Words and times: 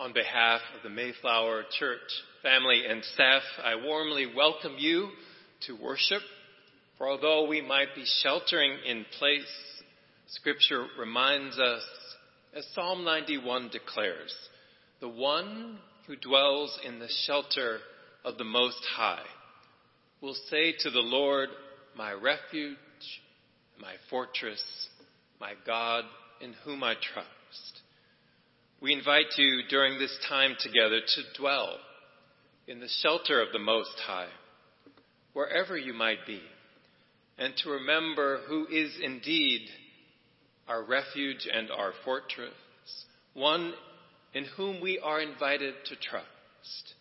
On 0.00 0.12
behalf 0.12 0.60
of 0.76 0.84
the 0.84 0.90
Mayflower 0.90 1.64
Church 1.76 1.98
family 2.40 2.84
and 2.88 3.02
staff, 3.14 3.42
I 3.64 3.74
warmly 3.74 4.26
welcome 4.32 4.76
you 4.78 5.08
to 5.66 5.72
worship. 5.72 6.22
For 6.96 7.08
although 7.08 7.48
we 7.48 7.60
might 7.60 7.96
be 7.96 8.04
sheltering 8.22 8.78
in 8.86 9.04
place, 9.18 9.42
Scripture 10.28 10.86
reminds 10.96 11.58
us, 11.58 11.82
as 12.56 12.64
Psalm 12.76 13.02
91 13.04 13.70
declares, 13.70 14.32
the 15.00 15.08
one 15.08 15.80
who 16.06 16.14
dwells 16.14 16.78
in 16.86 17.00
the 17.00 17.10
shelter 17.26 17.80
of 18.24 18.38
the 18.38 18.44
Most 18.44 18.84
High 18.94 19.26
will 20.20 20.36
say 20.48 20.74
to 20.78 20.90
the 20.90 21.00
Lord, 21.00 21.48
My 21.96 22.12
refuge, 22.12 22.76
my 23.80 23.94
fortress, 24.08 24.62
my 25.40 25.54
God 25.66 26.04
in 26.40 26.52
whom 26.64 26.84
I 26.84 26.94
trust. 26.94 27.37
We 28.80 28.92
invite 28.92 29.36
you 29.36 29.62
during 29.68 29.98
this 29.98 30.16
time 30.28 30.54
together 30.60 31.00
to 31.00 31.40
dwell 31.40 31.78
in 32.68 32.78
the 32.78 32.88
shelter 33.02 33.42
of 33.42 33.48
the 33.52 33.58
Most 33.58 33.90
High, 34.06 34.28
wherever 35.32 35.76
you 35.76 35.92
might 35.92 36.24
be, 36.28 36.40
and 37.38 37.52
to 37.56 37.70
remember 37.70 38.38
who 38.46 38.68
is 38.68 38.92
indeed 39.02 39.62
our 40.68 40.84
refuge 40.84 41.48
and 41.52 41.72
our 41.72 41.92
fortress, 42.04 42.54
one 43.34 43.72
in 44.32 44.44
whom 44.56 44.80
we 44.80 45.00
are 45.00 45.20
invited 45.20 45.74
to 45.86 45.96
trust. 45.96 46.94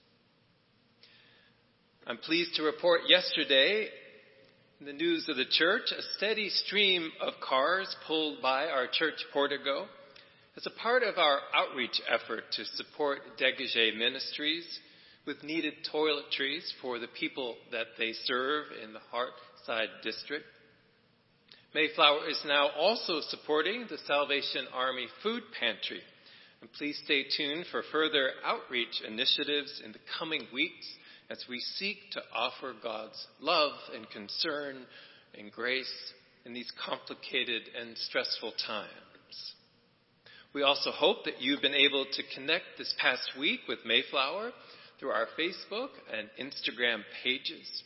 I'm 2.07 2.17
pleased 2.17 2.55
to 2.55 2.63
report 2.63 3.01
yesterday 3.07 3.87
in 4.79 4.87
the 4.87 4.93
news 4.93 5.29
of 5.29 5.35
the 5.35 5.45
church, 5.45 5.91
a 5.91 6.01
steady 6.17 6.49
stream 6.49 7.11
of 7.21 7.33
cars 7.47 7.95
pulled 8.07 8.41
by 8.41 8.65
our 8.65 8.87
church 8.91 9.23
portico 9.31 9.85
as 10.57 10.65
a 10.65 10.81
part 10.81 11.03
of 11.03 11.19
our 11.19 11.39
outreach 11.53 12.01
effort 12.09 12.43
to 12.51 12.65
support 12.75 13.19
Degage 13.39 13.95
Ministries 13.95 14.65
with 15.27 15.43
needed 15.43 15.73
toiletries 15.93 16.67
for 16.81 16.97
the 16.97 17.07
people 17.07 17.55
that 17.71 17.85
they 17.99 18.13
serve 18.23 18.65
in 18.83 18.91
the 18.91 18.99
Heartside 19.13 20.01
district. 20.01 20.45
Mayflower 21.75 22.27
is 22.27 22.41
now 22.47 22.69
also 22.69 23.19
supporting 23.29 23.85
the 23.87 23.99
Salvation 24.07 24.65
Army 24.73 25.07
Food 25.21 25.43
Pantry. 25.59 26.01
And 26.61 26.73
please 26.73 26.99
stay 27.05 27.25
tuned 27.37 27.65
for 27.69 27.83
further 27.91 28.31
outreach 28.43 29.03
initiatives 29.07 29.79
in 29.85 29.91
the 29.91 29.99
coming 30.17 30.41
weeks 30.51 30.87
as 31.29 31.45
we 31.47 31.59
seek 31.59 31.97
to 32.13 32.21
offer 32.33 32.73
God's 32.81 33.27
love 33.41 33.73
and 33.93 34.09
concern 34.09 34.87
and 35.37 35.51
grace 35.51 35.93
in 36.45 36.53
these 36.53 36.71
complicated 36.83 37.63
and 37.79 37.95
stressful 37.95 38.53
times. 38.65 39.06
We 40.57 40.63
also 40.63 40.89
hope 40.89 41.25
that 41.25 41.39
you've 41.39 41.61
been 41.61 41.75
able 41.75 42.07
to 42.11 42.23
connect 42.33 42.79
this 42.79 42.91
past 42.97 43.29
week 43.39 43.59
with 43.67 43.77
Mayflower 43.85 44.51
through 44.99 45.11
our 45.11 45.27
Facebook 45.39 45.89
and 46.11 46.29
Instagram 46.41 47.03
pages. 47.23 47.83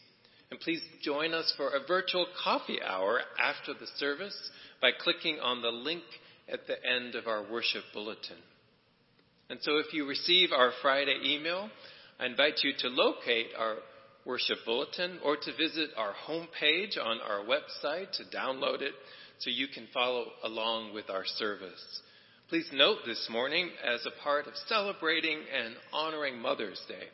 And 0.49 0.57
please 0.57 0.79
join 1.03 1.33
us 1.33 1.53
for 1.57 1.67
a 1.67 1.85
virtual 1.85 2.25
coffee 2.41 2.79
hour 2.81 3.19
after 3.37 3.73
the 3.73 3.87
service 3.97 4.37
by 4.81 4.91
clicking 4.97 5.37
on 5.41 5.61
the 5.61 5.67
link 5.67 6.03
at 6.49 6.65
the 6.65 6.77
end 6.89 7.15
of 7.15 7.27
our 7.27 7.43
worship 7.51 7.83
bulletin. 7.93 8.37
And 9.49 9.59
so 9.63 9.79
if 9.79 9.91
you 9.91 10.07
receive 10.07 10.53
our 10.53 10.71
Friday 10.81 11.17
email, 11.25 11.69
I 12.21 12.25
invite 12.25 12.61
you 12.63 12.71
to 12.77 12.87
locate 12.87 13.47
our 13.59 13.79
worship 14.25 14.59
bulletin 14.65 15.19
or 15.25 15.35
to 15.35 15.57
visit 15.57 15.89
our 15.97 16.13
homepage 16.25 16.97
on 16.97 17.19
our 17.19 17.43
website 17.43 18.13
to 18.13 18.37
download 18.37 18.81
it 18.81 18.93
so 19.39 19.49
you 19.49 19.67
can 19.67 19.89
follow 19.93 20.27
along 20.45 20.93
with 20.93 21.09
our 21.09 21.25
service. 21.25 22.01
Please 22.51 22.69
note 22.73 22.97
this 23.05 23.29
morning, 23.31 23.69
as 23.81 24.05
a 24.05 24.23
part 24.25 24.45
of 24.45 24.51
celebrating 24.67 25.37
and 25.57 25.73
honoring 25.93 26.37
Mother's 26.37 26.81
Day, 26.85 27.05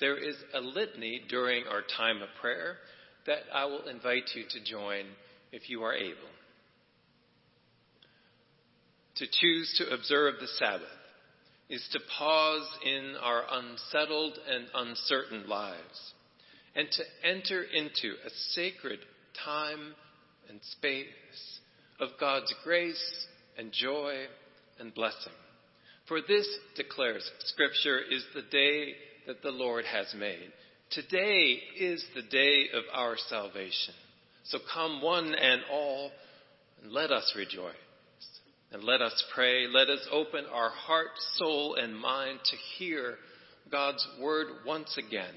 there 0.00 0.16
is 0.16 0.36
a 0.54 0.60
litany 0.60 1.20
during 1.28 1.64
our 1.66 1.82
time 1.98 2.22
of 2.22 2.30
prayer 2.40 2.76
that 3.26 3.40
I 3.52 3.66
will 3.66 3.88
invite 3.88 4.30
you 4.34 4.44
to 4.48 4.64
join 4.64 5.04
if 5.52 5.68
you 5.68 5.82
are 5.82 5.92
able. 5.92 6.16
To 9.16 9.26
choose 9.30 9.74
to 9.76 9.94
observe 9.94 10.36
the 10.40 10.46
Sabbath 10.46 10.88
is 11.68 11.86
to 11.92 12.00
pause 12.18 12.66
in 12.82 13.16
our 13.22 13.42
unsettled 13.52 14.38
and 14.50 14.64
uncertain 14.74 15.46
lives 15.46 16.14
and 16.74 16.88
to 16.90 17.02
enter 17.22 17.62
into 17.64 18.14
a 18.24 18.30
sacred 18.52 19.00
time 19.44 19.94
and 20.48 20.58
space 20.62 21.60
of 22.00 22.08
God's 22.18 22.54
grace 22.64 23.26
and 23.58 23.70
joy 23.72 24.24
and 24.80 24.94
blessing. 24.94 25.32
For 26.08 26.20
this, 26.20 26.46
declares 26.76 27.28
Scripture, 27.46 27.98
is 27.98 28.24
the 28.34 28.42
day 28.42 28.94
that 29.26 29.42
the 29.42 29.50
Lord 29.50 29.84
has 29.84 30.14
made. 30.16 30.52
Today 30.90 31.58
is 31.78 32.04
the 32.14 32.22
day 32.22 32.66
of 32.72 32.84
our 32.94 33.16
salvation. 33.28 33.94
So 34.44 34.58
come 34.72 35.02
one 35.02 35.34
and 35.34 35.62
all, 35.72 36.10
and 36.82 36.92
let 36.92 37.10
us 37.10 37.34
rejoice. 37.36 37.74
And 38.72 38.84
let 38.84 39.00
us 39.00 39.24
pray. 39.34 39.66
Let 39.66 39.88
us 39.88 40.06
open 40.12 40.44
our 40.52 40.70
heart, 40.70 41.08
soul, 41.36 41.76
and 41.76 41.96
mind 41.96 42.40
to 42.44 42.56
hear 42.78 43.14
God's 43.70 44.06
word 44.20 44.46
once 44.64 44.96
again. 44.98 45.34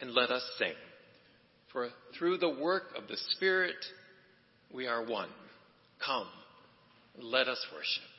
And 0.00 0.12
let 0.12 0.30
us 0.30 0.42
sing. 0.58 0.74
For 1.72 1.88
through 2.16 2.38
the 2.38 2.56
work 2.60 2.84
of 2.96 3.08
the 3.08 3.16
Spirit, 3.30 3.76
we 4.72 4.86
are 4.86 5.04
one. 5.04 5.28
Come, 6.04 6.28
let 7.20 7.48
us 7.48 7.64
worship. 7.72 8.15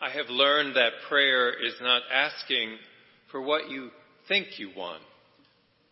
I 0.00 0.10
have 0.10 0.28
learned 0.28 0.76
that 0.76 0.92
prayer 1.08 1.50
is 1.50 1.74
not 1.80 2.02
asking 2.12 2.76
for 3.32 3.42
what 3.42 3.68
you 3.68 3.90
think 4.28 4.58
you 4.58 4.70
want, 4.76 5.02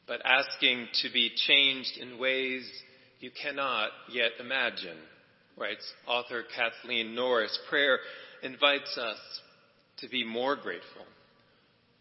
but 0.06 0.20
asking 0.24 0.86
to 1.02 1.12
be 1.12 1.32
changed 1.34 1.98
in 2.00 2.18
ways 2.18 2.70
you 3.18 3.32
cannot 3.42 3.90
yet 4.12 4.30
imagine, 4.38 4.96
writes 5.56 5.84
author 6.06 6.44
Kathleen 6.54 7.16
Norris. 7.16 7.58
Prayer 7.68 7.98
invites 8.44 8.96
us 8.96 9.18
to 9.98 10.08
be 10.08 10.22
more 10.22 10.54
grateful, 10.54 11.06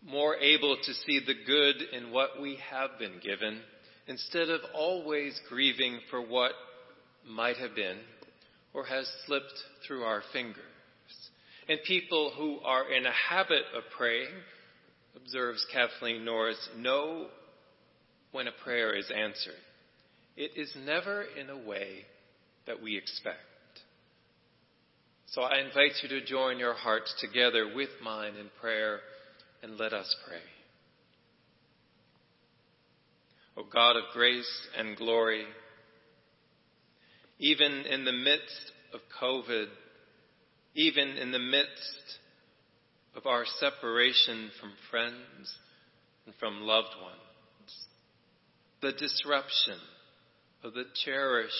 more 0.05 0.35
able 0.35 0.77
to 0.83 0.93
see 0.93 1.19
the 1.25 1.33
good 1.47 1.75
in 1.91 2.11
what 2.11 2.39
we 2.39 2.59
have 2.69 2.99
been 2.99 3.19
given, 3.23 3.61
instead 4.07 4.49
of 4.49 4.61
always 4.75 5.39
grieving 5.49 5.99
for 6.11 6.21
what 6.21 6.51
might 7.27 7.57
have 7.57 7.73
been 7.73 7.97
or 8.75 8.85
has 8.85 9.11
slipped 9.25 9.53
through 9.87 10.03
our 10.03 10.21
fingers. 10.31 10.74
And 11.67 11.79
people 11.87 12.31
who 12.37 12.59
are 12.59 12.91
in 12.91 13.05
a 13.05 13.11
habit 13.11 13.63
of 13.75 13.83
praying, 13.97 14.29
observes 15.15 15.65
Kathleen 15.73 16.23
Norris, 16.23 16.69
know 16.77 17.27
when 18.31 18.47
a 18.47 18.63
prayer 18.63 18.95
is 18.95 19.11
answered. 19.11 19.53
It 20.37 20.51
is 20.55 20.75
never 20.85 21.23
in 21.23 21.49
a 21.49 21.57
way 21.57 22.05
that 22.67 22.81
we 22.81 22.97
expect. 22.97 23.39
So 25.27 25.41
I 25.41 25.59
invite 25.59 25.93
you 26.03 26.09
to 26.09 26.25
join 26.25 26.59
your 26.59 26.73
hearts 26.73 27.13
together 27.19 27.71
with 27.75 27.89
mine 28.03 28.35
in 28.39 28.47
prayer 28.61 28.99
and 29.63 29.77
let 29.77 29.93
us 29.93 30.15
pray. 30.27 30.37
O 33.57 33.63
God 33.71 33.95
of 33.95 34.03
grace 34.13 34.67
and 34.77 34.97
glory, 34.97 35.45
even 37.39 37.71
in 37.71 38.05
the 38.05 38.11
midst 38.11 38.71
of 38.93 38.99
COVID, 39.21 39.67
even 40.75 41.17
in 41.17 41.31
the 41.31 41.39
midst 41.39 42.19
of 43.15 43.25
our 43.25 43.45
separation 43.59 44.51
from 44.59 44.71
friends 44.91 45.57
and 46.25 46.35
from 46.35 46.61
loved 46.61 46.95
ones, 47.01 47.87
the 48.81 48.91
disruption 48.91 49.79
of 50.63 50.73
the 50.73 50.83
cherished 51.05 51.53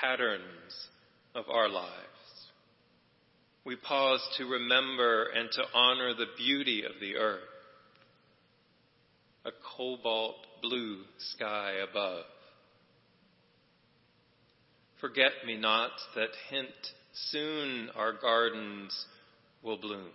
patterns 0.00 0.88
of 1.34 1.44
our 1.48 1.68
lives. 1.68 1.92
We 3.64 3.76
pause 3.76 4.26
to 4.38 4.44
remember 4.46 5.26
and 5.26 5.50
to 5.52 5.62
honor 5.72 6.14
the 6.14 6.26
beauty 6.36 6.82
of 6.84 7.00
the 7.00 7.16
earth, 7.16 7.40
a 9.44 9.50
cobalt 9.76 10.36
blue 10.62 11.02
sky 11.34 11.74
above. 11.88 12.24
Forget 15.00 15.30
me 15.46 15.56
nots 15.56 16.04
that 16.16 16.30
hint 16.50 16.66
soon 17.30 17.90
our 17.96 18.12
gardens 18.12 19.06
will 19.62 19.78
bloom. 19.78 20.10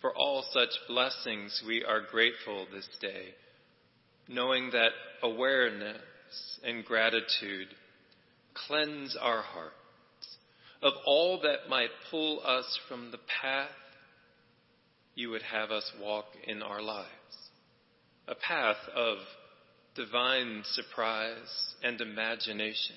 For 0.00 0.12
all 0.14 0.44
such 0.52 0.70
blessings 0.88 1.62
we 1.66 1.84
are 1.84 2.00
grateful 2.00 2.66
this 2.72 2.88
day, 3.00 3.34
knowing 4.28 4.70
that 4.72 4.90
awareness 5.22 6.00
and 6.64 6.84
gratitude 6.84 7.68
cleanse 8.66 9.16
our 9.20 9.42
hearts 9.42 9.76
of 10.82 10.94
all 11.06 11.40
that 11.42 11.68
might 11.68 11.90
pull 12.10 12.40
us 12.44 12.78
from 12.88 13.10
the 13.10 13.18
path 13.40 13.68
you 15.14 15.30
would 15.30 15.42
have 15.42 15.70
us 15.70 15.90
walk 16.00 16.24
in 16.46 16.62
our 16.62 16.82
lives. 16.82 17.06
A 18.26 18.34
path 18.34 18.76
of 18.94 19.18
divine 19.94 20.62
surprise 20.64 21.74
and 21.82 22.00
imagination. 22.00 22.96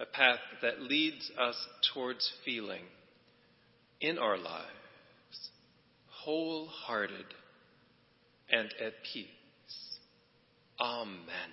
A 0.00 0.06
path 0.06 0.40
that 0.62 0.82
leads 0.82 1.30
us 1.38 1.56
towards 1.92 2.32
feeling 2.44 2.82
in 4.00 4.18
our 4.18 4.36
lives 4.36 4.70
wholehearted 6.24 7.26
and 8.50 8.72
at 8.84 8.94
peace. 9.12 9.26
Amen. 10.80 11.50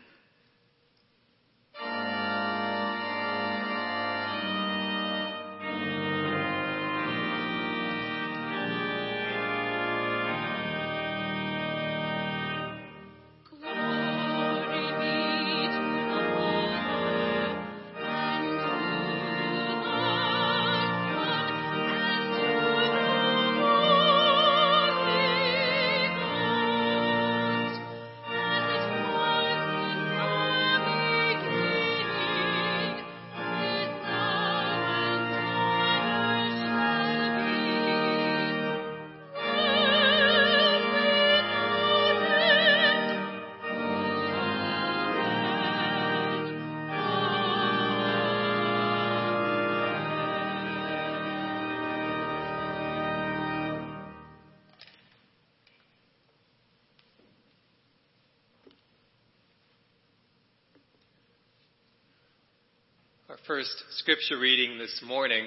First 63.48 63.84
scripture 63.98 64.38
reading 64.38 64.78
this 64.78 65.02
morning 65.04 65.46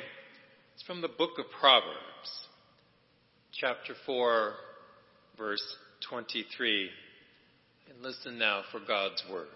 is 0.75 0.83
from 0.83 1.01
the 1.01 1.09
book 1.09 1.39
of 1.39 1.45
Proverbs, 1.61 2.49
chapter 3.53 3.95
4, 4.05 4.53
verse 5.39 5.63
23. 6.09 6.89
And 7.91 8.03
listen 8.03 8.37
now 8.37 8.63
for 8.73 8.81
God's 8.81 9.23
word. 9.31 9.47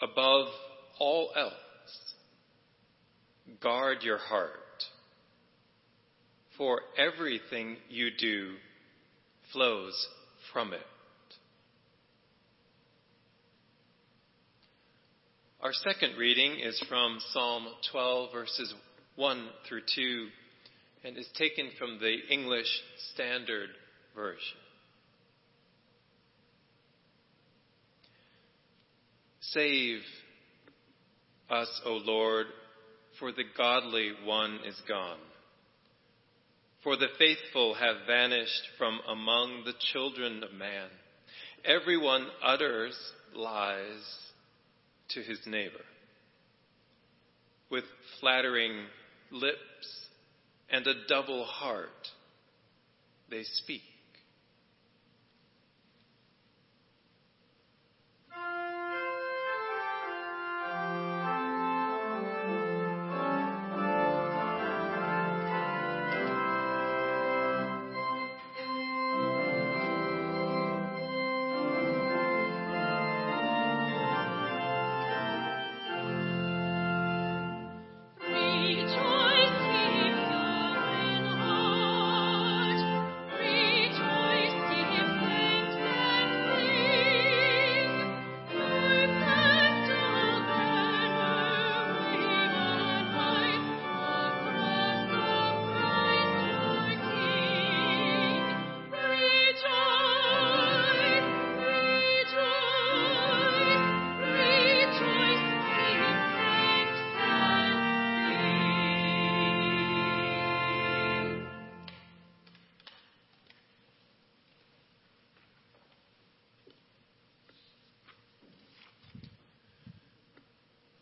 Above 0.00 0.46
all 0.98 1.30
else, 1.36 1.52
guard 3.62 3.98
your 4.00 4.18
heart, 4.18 4.50
for 6.56 6.80
everything 6.96 7.76
you 7.90 8.08
do 8.18 8.54
flows 9.52 10.08
from 10.52 10.72
it. 10.72 10.80
Our 15.66 15.72
second 15.72 16.16
reading 16.16 16.60
is 16.60 16.80
from 16.88 17.18
Psalm 17.32 17.66
12, 17.90 18.32
verses 18.32 18.72
1 19.16 19.48
through 19.68 19.80
2, 19.96 20.28
and 21.02 21.18
is 21.18 21.26
taken 21.36 21.70
from 21.76 21.98
the 21.98 22.18
English 22.30 22.68
Standard 23.12 23.70
Version. 24.14 24.38
Save 29.40 30.02
us, 31.50 31.80
O 31.84 31.94
Lord, 31.94 32.46
for 33.18 33.32
the 33.32 33.42
godly 33.58 34.12
one 34.24 34.60
is 34.68 34.80
gone. 34.88 35.18
For 36.84 36.96
the 36.96 37.08
faithful 37.18 37.74
have 37.74 38.06
vanished 38.06 38.62
from 38.78 39.00
among 39.08 39.64
the 39.64 39.74
children 39.92 40.44
of 40.44 40.52
man. 40.52 40.86
Everyone 41.64 42.28
utters 42.44 42.96
lies 43.34 44.25
to 45.10 45.20
his 45.22 45.38
neighbor. 45.46 45.84
With 47.70 47.84
flattering 48.20 48.84
lips 49.30 50.08
and 50.70 50.86
a 50.86 51.06
double 51.08 51.44
heart, 51.44 52.10
they 53.30 53.42
speak. 53.42 53.82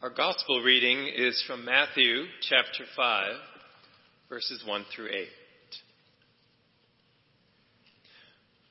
Our 0.05 0.11
gospel 0.11 0.61
reading 0.61 1.09
is 1.17 1.43
from 1.47 1.65
Matthew 1.65 2.25
chapter 2.43 2.85
5, 2.95 3.37
verses 4.29 4.63
1 4.67 4.85
through 4.95 5.09
8. 5.09 5.29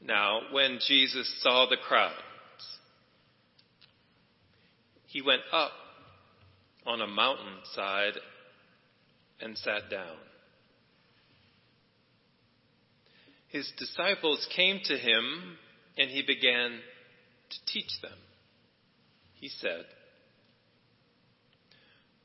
Now, 0.06 0.42
when 0.52 0.78
Jesus 0.88 1.42
saw 1.42 1.66
the 1.68 1.78
crowds, 1.88 2.14
he 5.08 5.24
went 5.24 5.42
up 5.52 5.72
on 6.86 7.02
a 7.02 7.08
mountainside 7.08 8.20
and 9.42 9.58
sat 9.58 9.90
down. 9.90 10.18
His 13.48 13.68
disciples 13.80 14.48
came 14.56 14.82
to 14.84 14.96
him 14.96 15.58
and 15.98 16.12
he 16.12 16.22
began 16.22 16.78
to 17.50 17.74
teach 17.74 17.90
them. 18.04 18.20
He 19.34 19.50
said, 19.50 19.86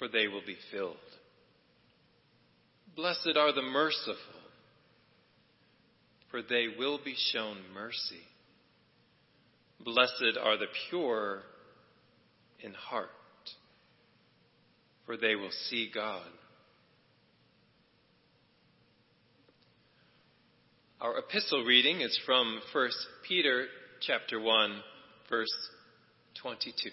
for 0.00 0.08
they 0.08 0.26
will 0.26 0.42
be 0.44 0.56
filled. 0.72 0.96
Blessed 2.96 3.36
are 3.36 3.52
the 3.52 3.62
merciful, 3.62 4.16
for 6.30 6.40
they 6.42 6.66
will 6.76 6.98
be 7.04 7.14
shown 7.32 7.58
mercy. 7.74 8.22
Blessed 9.84 10.38
are 10.42 10.56
the 10.56 10.66
pure 10.88 11.42
in 12.60 12.72
heart, 12.72 13.08
for 15.04 15.18
they 15.18 15.34
will 15.34 15.52
see 15.68 15.90
God. 15.94 16.26
Our 21.00 21.18
epistle 21.18 21.64
reading 21.64 22.00
is 22.00 22.18
from 22.24 22.60
1 22.72 22.88
Peter 23.28 23.66
chapter 24.00 24.40
1 24.40 24.82
verse 25.28 25.48
22. 26.42 26.90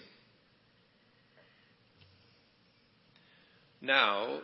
Now 3.80 4.40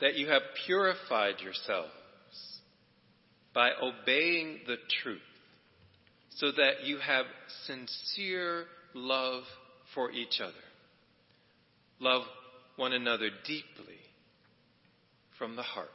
that 0.00 0.14
you 0.14 0.28
have 0.28 0.42
purified 0.66 1.40
yourselves 1.40 1.90
by 3.54 3.70
obeying 3.82 4.60
the 4.66 4.76
truth, 5.02 5.20
so 6.36 6.52
that 6.52 6.84
you 6.84 6.98
have 6.98 7.26
sincere 7.66 8.66
love 8.94 9.42
for 9.94 10.10
each 10.12 10.40
other. 10.40 10.52
Love 11.98 12.22
one 12.76 12.92
another 12.92 13.30
deeply 13.44 13.98
from 15.38 15.56
the 15.56 15.62
heart. 15.62 15.88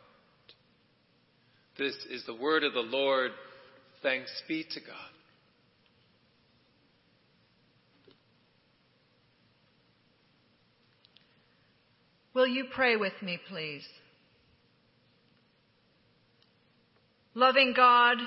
This 1.78 1.96
is 2.10 2.26
the 2.26 2.36
word 2.36 2.63
of 2.63 2.74
the 2.74 2.82
Lord. 2.82 3.32
Thanks 4.02 4.32
be 4.48 4.66
to 4.74 4.80
God. 4.82 4.98
Will 12.34 12.48
you 12.48 12.65
pray 12.74 12.96
with 12.96 13.13
me, 13.22 13.39
please? 13.48 13.86
Loving 17.36 17.74
God, 17.76 18.17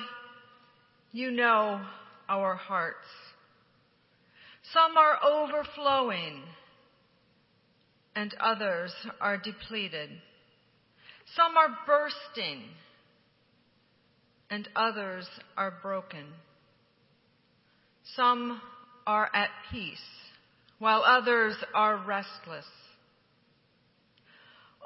you 1.13 1.31
know 1.31 1.81
our 2.29 2.55
hearts. 2.55 3.07
Some 4.73 4.97
are 4.97 5.19
overflowing 5.25 6.43
and 8.15 8.35
others 8.41 8.93
are 9.21 9.37
depleted. 9.37 10.11
Some 11.35 11.57
are 11.57 11.77
bursting 11.87 12.63
and 14.51 14.69
others 14.75 15.29
are 15.57 15.75
broken. 15.83 16.25
Some 18.15 18.61
are 19.07 19.29
at 19.35 19.51
peace 19.71 19.99
while 20.79 21.03
others 21.03 21.57
are 21.75 21.97
restless. 21.97 22.67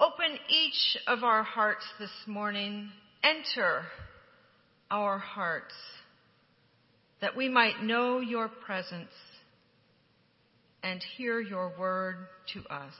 Open 0.01 0.39
each 0.49 0.97
of 1.07 1.23
our 1.25 1.43
hearts 1.43 1.85
this 1.99 2.11
morning. 2.27 2.89
Enter 3.23 3.83
our 4.91 5.19
hearts 5.19 5.75
that 7.21 7.37
we 7.37 7.51
might 7.51 7.83
know 7.83 8.21
your 8.21 8.49
presence 8.49 9.11
and 10.83 11.03
hear 11.19 11.39
your 11.39 11.75
word 11.79 12.17
to 12.55 12.61
us. 12.75 12.95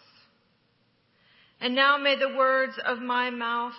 And 1.59 1.75
now 1.75 1.97
may 1.97 2.19
the 2.19 2.37
words 2.37 2.75
of 2.85 2.99
my 2.99 3.31
mouth 3.31 3.73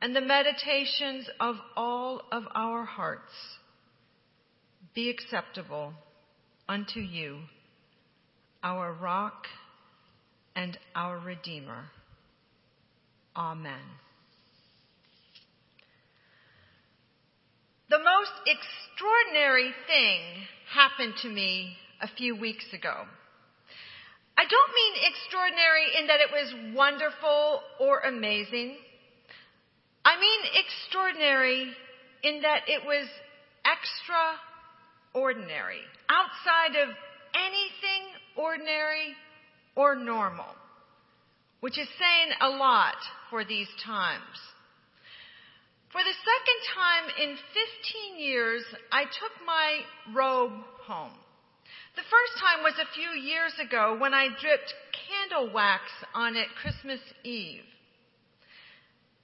and 0.00 0.16
the 0.16 0.22
meditations 0.22 1.28
of 1.38 1.56
all 1.76 2.22
of 2.32 2.44
our 2.54 2.86
hearts 2.86 3.32
be 4.94 5.10
acceptable 5.10 5.92
unto 6.66 7.00
you, 7.00 7.40
our 8.62 8.94
rock 8.94 9.44
and 10.56 10.78
our 10.94 11.18
redeemer. 11.18 11.84
Amen. 13.36 13.80
The 17.90 17.98
most 17.98 18.32
extraordinary 18.46 19.72
thing 19.86 20.20
happened 20.72 21.14
to 21.22 21.28
me 21.28 21.76
a 22.00 22.08
few 22.16 22.36
weeks 22.36 22.64
ago. 22.72 23.06
I 24.36 24.44
don't 24.44 24.72
mean 24.74 24.94
extraordinary 25.10 25.86
in 26.00 26.06
that 26.08 26.20
it 26.20 26.30
was 26.32 26.54
wonderful 26.74 27.62
or 27.80 28.00
amazing. 28.00 28.76
I 30.04 30.18
mean 30.18 30.40
extraordinary 30.54 31.72
in 32.22 32.42
that 32.42 32.68
it 32.68 32.84
was 32.84 33.06
extraordinary, 35.14 35.80
outside 36.08 36.76
of 36.82 36.88
anything 37.34 38.02
ordinary 38.36 39.14
or 39.76 39.94
normal 39.94 40.46
which 41.64 41.78
is 41.78 41.88
saying 41.96 42.30
a 42.42 42.48
lot 42.60 43.00
for 43.30 43.42
these 43.42 43.72
times. 43.82 44.36
For 45.88 46.04
the 46.04 46.12
second 46.12 46.60
time 46.76 47.06
in 47.24 47.38
15 48.12 48.20
years, 48.20 48.62
I 48.92 49.04
took 49.04 49.32
my 49.46 49.80
robe 50.12 50.60
home. 50.84 51.16
The 51.96 52.04
first 52.04 52.36
time 52.36 52.60
was 52.68 52.76
a 52.76 52.92
few 52.92 53.16
years 53.16 53.54
ago 53.56 53.96
when 53.98 54.12
I 54.12 54.28
dripped 54.28 54.74
candle 55.08 55.54
wax 55.54 55.88
on 56.12 56.36
it 56.36 56.48
Christmas 56.60 57.00
Eve. 57.24 57.64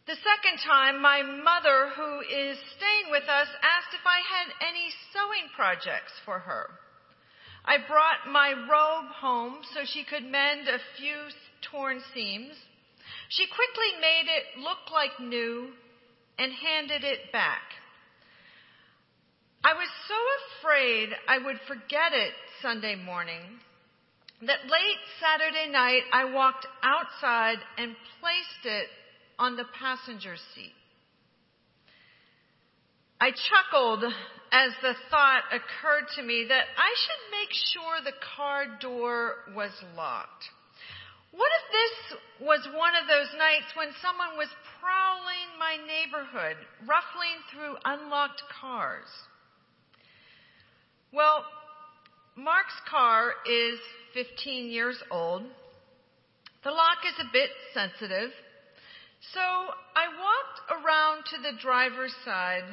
The 0.07 0.16
second 0.16 0.64
time, 0.64 1.03
my 1.03 1.20
mother, 1.20 1.92
who 1.92 2.20
is 2.24 2.57
staying 2.72 3.12
with 3.12 3.29
us, 3.29 3.53
asked 3.61 3.92
if 3.92 4.07
I 4.09 4.24
had 4.24 4.48
any 4.64 4.88
sewing 5.12 5.53
projects 5.55 6.16
for 6.24 6.38
her. 6.38 6.70
I 7.66 7.76
brought 7.85 8.33
my 8.33 8.57
robe 8.64 9.12
home 9.12 9.61
so 9.74 9.81
she 9.85 10.05
could 10.09 10.24
mend 10.24 10.68
a 10.68 10.81
few 10.96 11.29
torn 11.70 12.00
seams. 12.14 12.54
She 13.28 13.46
quickly 13.46 14.00
made 14.00 14.26
it 14.28 14.62
look 14.62 14.90
like 14.92 15.20
new 15.20 15.70
and 16.38 16.52
handed 16.52 17.04
it 17.04 17.32
back. 17.32 17.62
I 19.62 19.74
was 19.74 19.88
so 20.08 20.14
afraid 20.58 21.10
I 21.28 21.38
would 21.38 21.58
forget 21.68 22.12
it 22.12 22.32
Sunday 22.62 22.96
morning 22.96 23.60
that 24.40 24.64
late 24.64 25.02
Saturday 25.20 25.70
night 25.70 26.02
I 26.12 26.32
walked 26.32 26.66
outside 26.82 27.58
and 27.76 27.94
placed 28.20 28.64
it 28.64 28.88
on 29.38 29.56
the 29.56 29.66
passenger 29.78 30.36
seat. 30.54 30.72
I 33.20 33.32
chuckled 33.32 34.04
as 34.50 34.72
the 34.80 34.94
thought 35.10 35.42
occurred 35.52 36.08
to 36.16 36.22
me 36.22 36.46
that 36.48 36.64
I 36.78 36.94
should 36.96 37.38
make 37.38 37.50
sure 37.52 38.00
the 38.02 38.16
car 38.34 38.78
door 38.80 39.34
was 39.54 39.72
locked. 39.94 40.44
What 41.32 41.50
if 41.58 41.64
this 41.70 42.18
was 42.40 42.66
one 42.74 42.94
of 42.96 43.06
those 43.06 43.30
nights 43.38 43.70
when 43.74 43.88
someone 44.02 44.36
was 44.36 44.48
prowling 44.80 45.58
my 45.58 45.76
neighborhood, 45.86 46.56
ruffling 46.86 47.38
through 47.52 47.76
unlocked 47.84 48.42
cars? 48.60 49.06
Well, 51.12 51.44
Mark's 52.36 52.80
car 52.88 53.32
is 53.46 53.78
15 54.14 54.70
years 54.70 54.96
old. 55.10 55.42
The 56.64 56.70
lock 56.70 56.98
is 57.06 57.14
a 57.20 57.32
bit 57.32 57.50
sensitive. 57.74 58.30
So 59.32 59.40
I 59.40 60.06
walked 60.18 60.84
around 60.84 61.24
to 61.26 61.42
the 61.42 61.60
driver's 61.60 62.14
side 62.24 62.64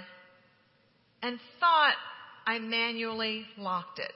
and 1.22 1.40
thought 1.60 1.96
I 2.46 2.60
manually 2.60 3.46
locked 3.58 4.00
it. 4.00 4.14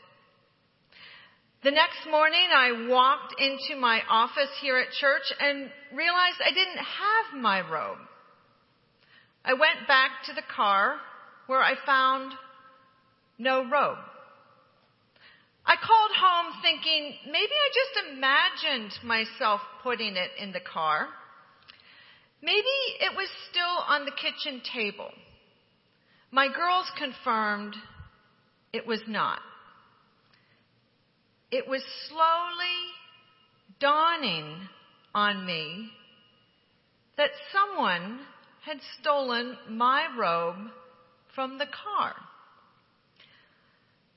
The 1.64 1.70
next 1.70 2.10
morning 2.10 2.48
I 2.52 2.88
walked 2.90 3.36
into 3.40 3.80
my 3.80 4.02
office 4.10 4.50
here 4.62 4.80
at 4.80 4.92
church 5.00 5.32
and 5.40 5.70
realized 5.94 6.42
I 6.44 6.50
didn't 6.50 6.78
have 6.80 7.40
my 7.40 7.62
robe. 7.62 8.00
I 9.46 9.54
went 9.54 9.88
back 9.88 10.10
to 10.26 10.34
the 10.34 10.42
car 10.56 10.96
where 11.46 11.62
I 11.62 11.76
found 11.86 12.34
no 13.38 13.60
robe. 13.62 14.00
I 15.64 15.76
called 15.76 16.12
home 16.20 16.54
thinking 16.64 17.14
maybe 17.28 17.54
I 17.54 17.70
just 17.70 18.08
imagined 18.10 18.94
myself 19.04 19.62
putting 19.84 20.16
it 20.16 20.32
in 20.40 20.52
the 20.54 20.62
car. 20.62 21.10
Maybe 22.42 22.76
it 23.00 23.16
was 23.16 23.30
still 23.52 23.86
on 23.88 24.06
the 24.06 24.12
kitchen 24.12 24.64
table. 24.74 25.12
My 26.32 26.48
girls 26.48 26.92
confirmed 26.98 27.76
it 28.74 28.88
was 28.88 29.02
not. 29.08 29.42
It 31.52 31.68
was 31.68 31.84
slowly 32.08 32.78
dawning 33.80 34.70
on 35.14 35.46
me 35.46 35.90
that 37.18 37.32
someone 37.52 38.20
had 38.66 38.78
stolen 39.00 39.58
my 39.70 40.08
robe 40.18 40.72
from 41.36 41.58
the 41.58 41.66
car. 41.66 42.16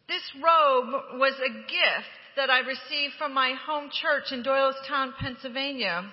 This 0.06 0.22
robe 0.36 1.18
was 1.18 1.34
a 1.40 1.48
gift 1.48 2.08
that 2.36 2.50
I 2.50 2.60
received 2.60 3.14
from 3.18 3.32
my 3.34 3.54
home 3.66 3.90
church 3.90 4.32
in 4.32 4.42
Doylestown, 4.42 5.14
Pennsylvania 5.18 6.04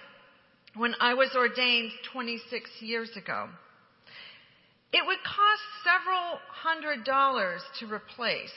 when 0.76 0.96
I 1.00 1.14
was 1.14 1.30
ordained 1.36 1.92
26 2.14 2.70
years 2.80 3.12
ago. 3.18 3.50
It 4.94 5.06
would 5.06 5.18
cost 5.24 5.62
several 5.84 6.40
hundred 6.48 7.04
dollars 7.06 7.62
to 7.80 7.86
replace. 7.94 8.52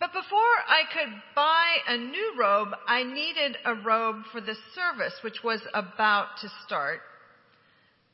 But 0.00 0.14
before 0.14 0.56
I 0.66 0.82
could 0.92 1.12
buy 1.34 1.76
a 1.86 1.98
new 1.98 2.32
robe, 2.38 2.70
I 2.88 3.02
needed 3.02 3.58
a 3.66 3.74
robe 3.74 4.22
for 4.32 4.40
the 4.40 4.56
service, 4.74 5.12
which 5.22 5.44
was 5.44 5.60
about 5.74 6.38
to 6.40 6.48
start. 6.64 7.00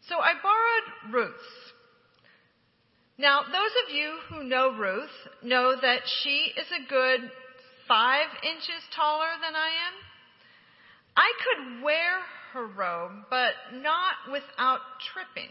So 0.08 0.16
I 0.18 0.32
borrowed 0.42 1.14
Ruth's. 1.14 1.72
Now, 3.18 3.42
those 3.42 3.72
of 3.84 3.94
you 3.94 4.18
who 4.28 4.44
know 4.44 4.76
Ruth 4.76 5.10
know 5.42 5.76
that 5.80 6.00
she 6.22 6.52
is 6.56 6.66
a 6.72 6.88
good 6.88 7.30
five 7.86 8.26
inches 8.42 8.82
taller 8.94 9.30
than 9.40 9.54
I 9.54 9.68
am. 9.68 9.94
I 11.16 11.32
could 11.44 11.84
wear 11.84 12.18
her 12.52 12.66
robe, 12.66 13.12
but 13.30 13.52
not 13.72 14.30
without 14.30 14.80
tripping. 15.12 15.50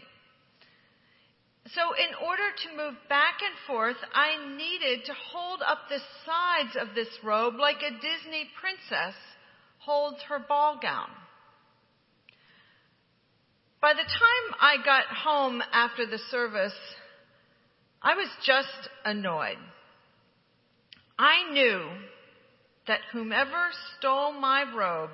So 1.74 1.82
in 1.94 2.14
order 2.24 2.48
to 2.62 2.76
move 2.76 2.94
back 3.08 3.38
and 3.42 3.54
forth, 3.66 3.96
I 4.14 4.56
needed 4.56 5.04
to 5.06 5.12
hold 5.32 5.62
up 5.66 5.88
the 5.88 5.98
sides 6.24 6.76
of 6.80 6.94
this 6.94 7.08
robe 7.24 7.54
like 7.58 7.82
a 7.82 7.90
Disney 7.90 8.48
princess 8.60 9.14
holds 9.78 10.18
her 10.28 10.38
ball 10.38 10.78
gown. 10.80 11.08
By 13.80 13.94
the 13.94 14.02
time 14.02 14.56
I 14.60 14.76
got 14.84 15.06
home 15.06 15.62
after 15.72 16.06
the 16.06 16.18
service, 16.30 16.74
I 18.00 18.14
was 18.14 18.28
just 18.44 18.88
annoyed. 19.04 19.58
I 21.18 21.50
knew 21.52 21.88
that 22.86 23.00
whomever 23.12 23.70
stole 23.98 24.32
my 24.32 24.64
robe 24.76 25.10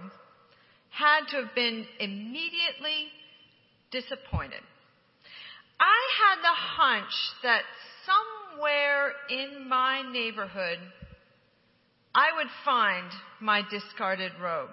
had 0.91 1.21
to 1.31 1.37
have 1.37 1.55
been 1.55 1.87
immediately 1.99 3.09
disappointed. 3.91 4.61
I 5.83 6.01
had 6.23 6.39
the 6.43 6.55
hunch 6.55 7.13
that 7.43 7.63
somewhere 8.07 9.13
in 9.29 9.69
my 9.69 10.03
neighborhood 10.13 10.79
I 12.15 12.29
would 12.37 12.47
find 12.65 13.11
my 13.41 13.63
discarded 13.69 14.33
robe. 14.41 14.71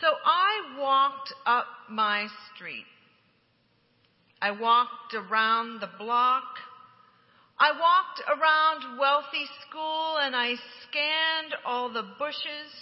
So 0.00 0.08
I 0.08 0.78
walked 0.78 1.32
up 1.46 1.66
my 1.88 2.26
street. 2.54 2.84
I 4.42 4.50
walked 4.50 5.14
around 5.14 5.80
the 5.80 5.90
block. 5.98 6.44
I 7.58 7.70
walked 7.70 8.22
around 8.28 8.98
Wealthy 8.98 9.46
School 9.68 10.18
and 10.18 10.36
I 10.36 10.54
scanned 10.82 11.54
all 11.64 11.90
the 11.90 12.02
bushes. 12.18 12.72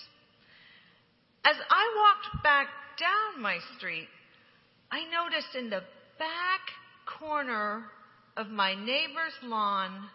As 1.44 1.56
I 1.70 1.84
walked 1.96 2.42
back 2.42 2.68
down 2.98 3.42
my 3.42 3.58
street, 3.76 4.08
I 4.90 5.04
noticed 5.04 5.54
in 5.54 5.70
the 5.70 5.82
back 6.18 6.60
corner 7.18 7.84
of 8.36 8.48
my 8.48 8.74
neighbor's 8.74 9.34
lawn 9.42 10.08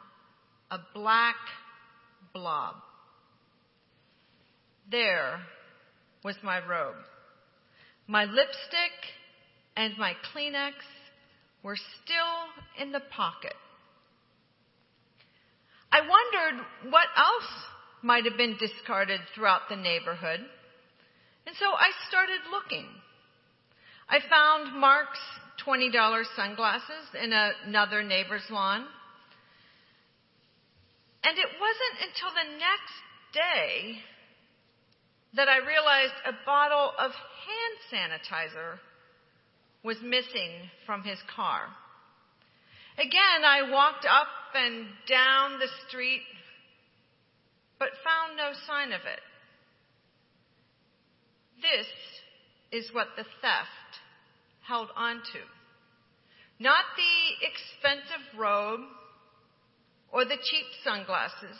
a 0.71 0.79
black 0.93 1.35
blob. 2.33 2.75
There 4.91 5.39
was 6.23 6.35
my 6.43 6.65
robe. 6.65 6.95
My 8.07 8.25
lipstick 8.25 8.95
and 9.75 9.97
my 9.97 10.13
Kleenex 10.33 10.73
were 11.63 11.77
still 12.03 12.83
in 12.83 12.91
the 12.91 13.01
pocket. 13.15 13.53
I 15.91 16.01
wondered 16.01 16.65
what 16.91 17.07
else 17.17 17.51
might 18.03 18.25
have 18.25 18.37
been 18.37 18.57
discarded 18.59 19.19
throughout 19.33 19.61
the 19.69 19.75
neighborhood. 19.75 20.41
And 21.47 21.55
so 21.59 21.65
I 21.65 21.89
started 22.09 22.41
looking. 22.51 22.85
I 24.09 24.19
found 24.29 24.79
Mark's 24.79 25.19
$20 25.63 26.23
sunglasses 26.35 27.05
in 27.21 27.31
another 27.33 28.03
neighbor's 28.03 28.45
lawn. 28.49 28.85
And 31.23 31.37
it 31.37 31.49
wasn't 31.59 32.09
until 32.09 32.29
the 32.31 32.57
next 32.57 32.95
day 33.33 33.97
that 35.35 35.49
I 35.49 35.57
realized 35.57 36.13
a 36.25 36.33
bottle 36.45 36.91
of 36.97 37.11
hand 37.11 37.75
sanitizer 37.91 38.79
was 39.83 39.97
missing 40.01 40.69
from 40.85 41.03
his 41.03 41.19
car. 41.35 41.67
Again, 42.97 43.43
I 43.45 43.69
walked 43.71 44.05
up 44.05 44.27
and 44.55 44.87
down 45.07 45.59
the 45.59 45.67
street, 45.87 46.21
but 47.77 47.89
found 48.03 48.37
no 48.37 48.51
sign 48.65 48.93
of 48.93 49.01
it. 49.01 49.19
This 51.61 51.87
is 52.71 52.93
what 52.93 53.07
the 53.17 53.23
theft 53.41 53.84
held 54.67 54.89
onto. 54.95 55.43
Not 56.59 56.85
the 56.95 57.47
expensive 57.47 58.39
robe 58.39 58.81
or 60.11 60.25
the 60.25 60.37
cheap 60.37 60.65
sunglasses. 60.83 61.57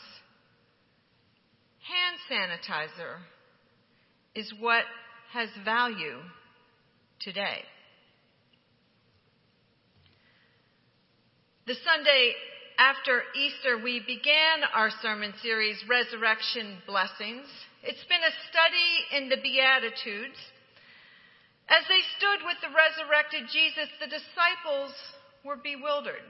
Hand 1.80 2.16
sanitizer 2.30 3.18
is 4.34 4.52
what 4.58 4.84
has 5.32 5.48
value 5.64 6.18
today. 7.20 7.62
The 11.66 11.74
Sunday 11.84 12.32
after 12.78 13.22
Easter, 13.34 13.82
we 13.82 14.00
began 14.06 14.62
our 14.74 14.90
sermon 15.02 15.32
series, 15.42 15.82
Resurrection 15.88 16.78
Blessings. 16.86 17.46
It's 17.82 18.04
been 18.04 18.22
a 18.22 18.34
study 18.50 19.16
in 19.16 19.28
the 19.28 19.36
Beatitudes. 19.42 20.36
As 21.68 21.82
they 21.90 22.02
stood 22.16 22.46
with 22.46 22.58
the 22.62 22.70
resurrected 22.70 23.50
Jesus, 23.50 23.90
the 23.98 24.06
disciples 24.06 24.94
were 25.44 25.58
bewildered. 25.58 26.22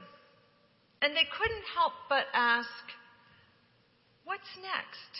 And 1.01 1.13
they 1.13 1.29
couldn't 1.29 1.67
help 1.77 1.93
but 2.09 2.25
ask, 2.33 2.69
What's 4.25 4.49
next? 4.59 5.13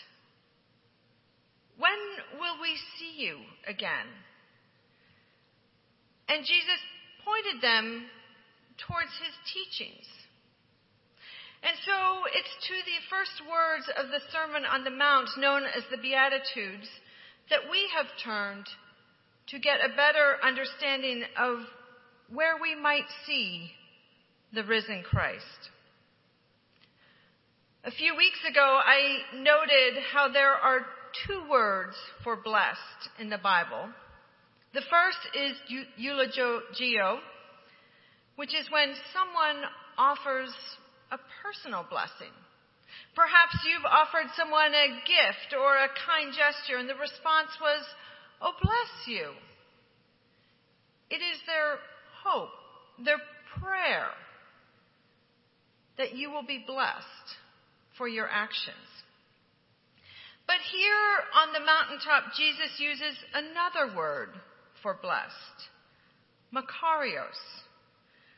When 1.77 1.95
will 2.41 2.60
we 2.60 2.75
see 2.97 3.23
you 3.23 3.38
again? 3.65 4.10
And 6.27 6.43
Jesus 6.43 6.82
pointed 7.23 7.63
them 7.63 8.03
towards 8.84 9.13
his 9.21 9.32
teachings. 9.47 10.03
And 11.63 11.77
so 11.86 12.27
it's 12.36 12.56
to 12.67 12.75
the 12.84 12.99
first 13.10 13.38
words 13.47 13.88
of 13.95 14.12
the 14.12 14.21
Sermon 14.30 14.65
on 14.65 14.84
the 14.84 14.91
Mount, 14.91 15.30
known 15.38 15.63
as 15.63 15.84
the 15.89 15.97
Beatitudes, 15.97 16.89
that 17.49 17.71
we 17.71 17.88
have 17.95 18.12
turned 18.19 18.67
to 19.50 19.60
get 19.60 19.80
a 19.80 19.96
better 19.96 20.38
understanding 20.44 21.24
of 21.38 21.60
where 22.34 22.56
we 22.62 22.76
might 22.76 23.08
see 23.26 23.72
the 24.54 24.64
risen 24.64 25.04
Christ. 25.04 25.72
A 27.86 27.92
few 27.92 28.16
weeks 28.18 28.40
ago, 28.50 28.80
I 28.84 29.20
noted 29.36 30.04
how 30.12 30.28
there 30.32 30.52
are 30.52 30.86
two 31.26 31.50
words 31.50 31.96
for 32.24 32.36
blessed 32.36 33.10
in 33.20 33.30
the 33.30 33.38
Bible. 33.38 33.88
The 34.74 34.82
first 34.92 35.24
is 35.34 35.56
eulogio, 35.98 37.20
which 38.36 38.54
is 38.54 38.70
when 38.70 38.94
someone 39.14 39.64
offers 39.98 40.52
a 41.12 41.18
personal 41.42 41.86
blessing. 41.90 42.36
Perhaps 43.16 43.64
you've 43.64 43.88
offered 43.88 44.28
someone 44.36 44.74
a 44.76 45.00
gift 45.08 45.56
or 45.56 45.78
a 45.78 45.90
kind 46.06 46.36
gesture 46.36 46.78
and 46.78 46.90
the 46.90 47.00
response 47.00 47.56
was, 47.62 47.82
Oh, 48.41 48.54
bless 48.62 49.08
you. 49.08 49.30
It 51.10 51.15
is 51.15 51.39
their 51.45 51.78
hope, 52.23 52.50
their 53.04 53.19
prayer 53.60 54.10
that 55.97 56.15
you 56.15 56.30
will 56.30 56.45
be 56.45 56.63
blessed 56.65 57.28
for 57.97 58.08
your 58.08 58.28
actions. 58.30 58.76
But 60.45 60.58
here 60.71 61.13
on 61.36 61.54
the 61.54 61.65
mountaintop, 61.65 62.36
Jesus 62.38 62.80
uses 62.80 63.17
another 63.34 63.95
word 63.97 64.30
for 64.82 64.97
blessed, 65.02 65.58
Makarios, 66.54 67.41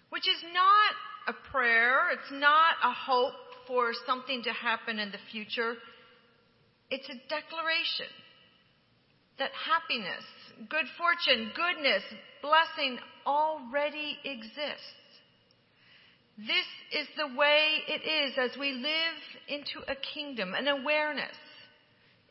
which 0.10 0.28
is 0.28 0.42
not 0.54 1.36
a 1.36 1.52
prayer, 1.52 2.10
it's 2.14 2.32
not 2.32 2.76
a 2.84 2.92
hope 2.92 3.34
for 3.68 3.92
something 4.08 4.42
to 4.44 4.52
happen 4.52 4.98
in 4.98 5.12
the 5.12 5.20
future. 5.32 5.76
It's 6.90 7.08
a 7.08 7.30
declaration 7.30 8.10
that 9.40 9.52
happiness, 9.54 10.24
good 10.70 10.86
fortune, 10.98 11.52
goodness, 11.56 12.04
blessing 12.42 13.00
already 13.26 14.18
exists. 14.24 15.00
This 16.38 16.68
is 16.94 17.08
the 17.18 17.36
way 17.38 17.80
it 17.88 18.02
is 18.08 18.34
as 18.38 18.58
we 18.58 18.72
live 18.72 19.20
into 19.50 19.80
a 19.88 19.96
kingdom, 20.14 20.54
an 20.54 20.68
awareness 20.68 21.36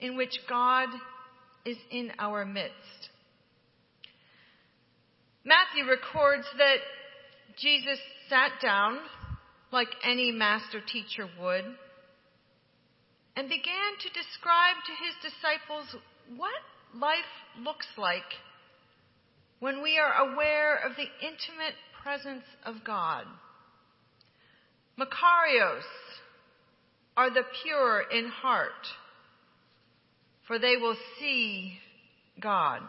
in 0.01 0.17
which 0.17 0.39
God 0.49 0.89
is 1.65 1.77
in 1.91 2.13
our 2.19 2.45
midst. 2.47 3.11
Matthew 5.45 5.85
records 5.85 6.47
that 6.57 6.79
Jesus 7.59 7.99
sat 8.29 8.53
down 8.63 8.99
like 9.73 9.89
any 10.05 10.31
master 10.31 10.81
teacher 10.81 11.29
would 11.41 11.65
and 13.37 13.49
began 13.49 13.93
to 14.01 14.09
describe 14.09 14.77
to 14.87 14.93
his 15.05 15.33
disciples 15.33 16.03
what 16.37 16.63
life 16.95 17.19
looks 17.63 17.87
like 17.97 18.23
when 19.61 19.83
we 19.83 19.99
are 19.99 20.31
aware 20.33 20.77
of 20.77 20.93
the 20.97 21.27
intimate 21.27 21.75
presence 22.03 22.45
of 22.65 22.77
God. 22.85 23.25
Makarios 24.99 25.83
are 27.17 27.31
the 27.31 27.43
pure 27.63 28.05
in 28.13 28.29
heart, 28.29 28.87
for 30.47 30.59
they 30.59 30.77
will 30.77 30.97
see 31.19 31.79
God. 32.41 32.81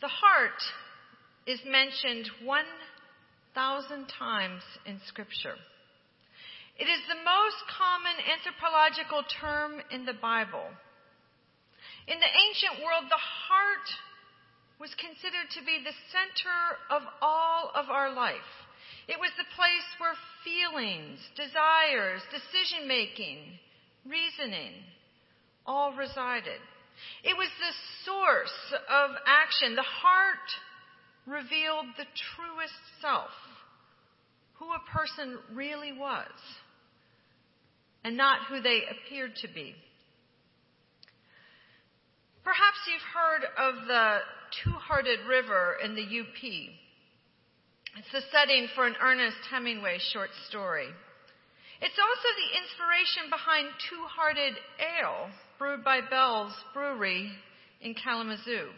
The 0.00 0.08
heart 0.08 0.60
is 1.46 1.60
mentioned 1.66 2.28
1,000 2.44 4.06
times 4.18 4.62
in 4.86 5.00
Scripture. 5.06 5.54
It 6.78 6.84
is 6.84 7.00
the 7.08 7.18
most 7.24 7.56
common 7.66 8.14
anthropological 8.30 9.24
term 9.40 9.82
in 9.90 10.04
the 10.04 10.14
Bible. 10.20 10.66
In 12.08 12.16
the 12.16 12.34
ancient 12.48 12.80
world, 12.82 13.04
the 13.12 13.20
heart 13.20 13.88
was 14.80 14.88
considered 14.96 15.52
to 15.52 15.60
be 15.60 15.84
the 15.84 15.92
center 16.08 16.80
of 16.88 17.02
all 17.20 17.70
of 17.74 17.90
our 17.90 18.14
life. 18.14 18.48
It 19.08 19.20
was 19.20 19.30
the 19.36 19.44
place 19.52 19.88
where 20.00 20.16
feelings, 20.40 21.20
desires, 21.36 22.22
decision 22.32 22.88
making, 22.88 23.60
reasoning 24.08 24.72
all 25.66 25.92
resided. 25.92 26.60
It 27.24 27.36
was 27.36 27.48
the 27.60 27.74
source 28.08 28.58
of 28.88 29.10
action. 29.26 29.76
The 29.76 29.82
heart 29.82 30.48
revealed 31.26 31.92
the 31.96 32.08
truest 32.34 32.80
self, 33.02 33.30
who 34.54 34.72
a 34.72 34.96
person 34.96 35.38
really 35.52 35.92
was, 35.92 36.32
and 38.02 38.16
not 38.16 38.46
who 38.48 38.62
they 38.62 38.80
appeared 38.88 39.36
to 39.36 39.48
be. 39.48 39.74
Perhaps 42.48 42.80
you've 42.88 43.12
heard 43.12 43.44
of 43.60 43.74
the 43.86 44.20
Two 44.64 44.72
Hearted 44.72 45.20
River 45.28 45.76
in 45.84 45.94
the 45.94 46.00
UP. 46.00 46.40
It's 46.40 48.10
the 48.10 48.24
setting 48.32 48.68
for 48.74 48.86
an 48.86 48.96
Ernest 49.02 49.36
Hemingway 49.50 49.98
short 50.14 50.30
story. 50.48 50.88
It's 51.82 52.00
also 52.00 52.28
the 52.40 52.56
inspiration 52.56 53.28
behind 53.28 53.68
Two 53.90 54.00
Hearted 54.16 54.54
Ale, 54.80 55.28
brewed 55.58 55.84
by 55.84 56.00
Bell's 56.00 56.56
Brewery 56.72 57.30
in 57.82 57.92
Kalamazoo. 57.92 58.72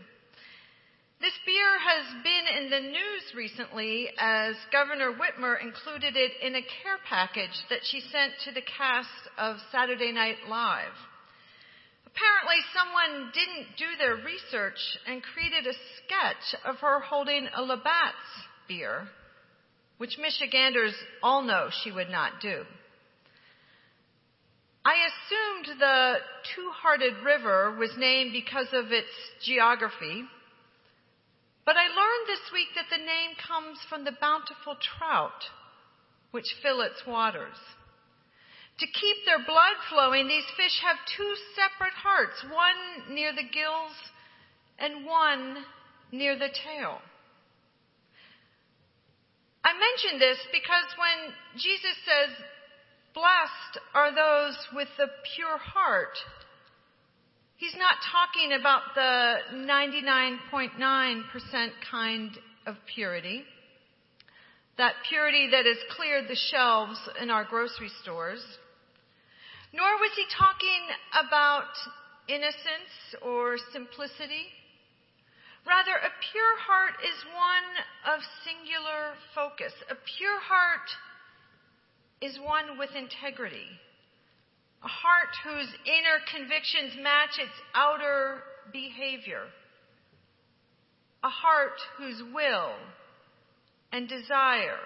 This 1.20 1.38
beer 1.46 1.78
has 1.78 2.24
been 2.24 2.46
in 2.59 2.70
the 2.70 2.90
news 2.90 3.24
recently 3.37 4.09
as 4.18 4.56
Governor 4.72 5.12
Whitmer 5.12 5.62
included 5.62 6.16
it 6.16 6.33
in 6.42 6.56
a 6.56 6.66
care 6.83 6.98
package 7.09 7.54
that 7.70 7.87
she 7.87 8.00
sent 8.00 8.33
to 8.46 8.50
the 8.50 8.66
cast 8.66 9.30
of 9.38 9.59
Saturday 9.70 10.11
Night 10.11 10.38
Live. 10.48 10.98
Apparently, 12.14 12.61
someone 12.75 13.31
didn't 13.33 13.77
do 13.77 13.87
their 13.99 14.16
research 14.16 14.79
and 15.07 15.23
created 15.23 15.66
a 15.66 15.75
sketch 15.96 16.61
of 16.64 16.77
her 16.81 17.01
holding 17.01 17.49
a 17.55 17.62
Labatt's 17.62 18.16
beer, 18.68 19.09
which 19.99 20.18
Michiganders 20.18 20.94
all 21.23 21.42
know 21.42 21.68
she 21.83 21.92
would 21.92 22.11
not 22.11 22.40
do. 22.40 22.64
I 24.85 24.94
assumed 25.07 25.79
the 25.79 26.14
Two 26.55 26.70
Hearted 26.83 27.23
River 27.25 27.77
was 27.79 27.90
named 27.99 28.33
because 28.33 28.68
of 28.73 28.90
its 28.92 29.11
geography, 29.44 30.25
but 31.66 31.77
I 31.77 31.87
learned 31.87 32.27
this 32.27 32.51
week 32.53 32.68
that 32.75 32.87
the 32.90 33.05
name 33.05 33.37
comes 33.46 33.79
from 33.88 34.05
the 34.05 34.16
bountiful 34.20 34.77
trout 34.77 35.44
which 36.31 36.57
fill 36.62 36.81
its 36.81 37.03
waters. 37.07 37.57
To 38.81 38.87
keep 38.87 39.25
their 39.27 39.45
blood 39.45 39.77
flowing, 39.90 40.27
these 40.27 40.49
fish 40.57 40.81
have 40.83 40.97
two 41.16 41.35
separate 41.55 41.93
hearts, 41.93 42.43
one 42.49 43.14
near 43.14 43.33
the 43.33 43.45
gills 43.45 43.93
and 44.79 45.05
one 45.05 45.66
near 46.12 46.35
the 46.35 46.49
tail. 46.49 47.03
I 49.62 49.75
mention 49.77 50.19
this 50.19 50.38
because 50.51 50.97
when 50.97 51.35
Jesus 51.57 51.95
says, 52.09 52.31
blessed 53.12 53.81
are 53.93 54.14
those 54.14 54.57
with 54.75 54.88
the 54.97 55.11
pure 55.37 55.59
heart, 55.59 56.16
he's 57.57 57.77
not 57.77 57.97
talking 58.11 58.53
about 58.59 58.95
the 58.95 59.43
99.9% 59.57 61.71
kind 61.90 62.38
of 62.66 62.77
purity, 62.95 63.45
that 64.79 64.95
purity 65.07 65.51
that 65.51 65.66
has 65.66 65.77
cleared 65.95 66.29
the 66.29 66.37
shelves 66.51 66.99
in 67.21 67.29
our 67.29 67.45
grocery 67.45 67.90
stores. 68.03 68.43
Nor 69.72 69.98
was 69.98 70.11
he 70.16 70.24
talking 70.37 70.83
about 71.14 71.70
innocence 72.28 72.94
or 73.22 73.56
simplicity. 73.72 74.50
Rather, 75.66 75.94
a 75.94 76.12
pure 76.33 76.56
heart 76.66 76.94
is 77.04 77.18
one 77.30 77.70
of 78.14 78.20
singular 78.44 79.14
focus. 79.35 79.72
A 79.90 79.94
pure 80.18 80.40
heart 80.40 80.88
is 82.20 82.38
one 82.38 82.78
with 82.78 82.90
integrity. 82.96 83.68
A 84.83 84.88
heart 84.88 85.35
whose 85.44 85.68
inner 85.85 86.18
convictions 86.35 86.96
match 87.02 87.38
its 87.38 87.54
outer 87.74 88.42
behavior. 88.72 89.44
A 91.22 91.28
heart 91.28 91.78
whose 91.98 92.22
will 92.35 92.72
and 93.92 94.09
desire 94.09 94.80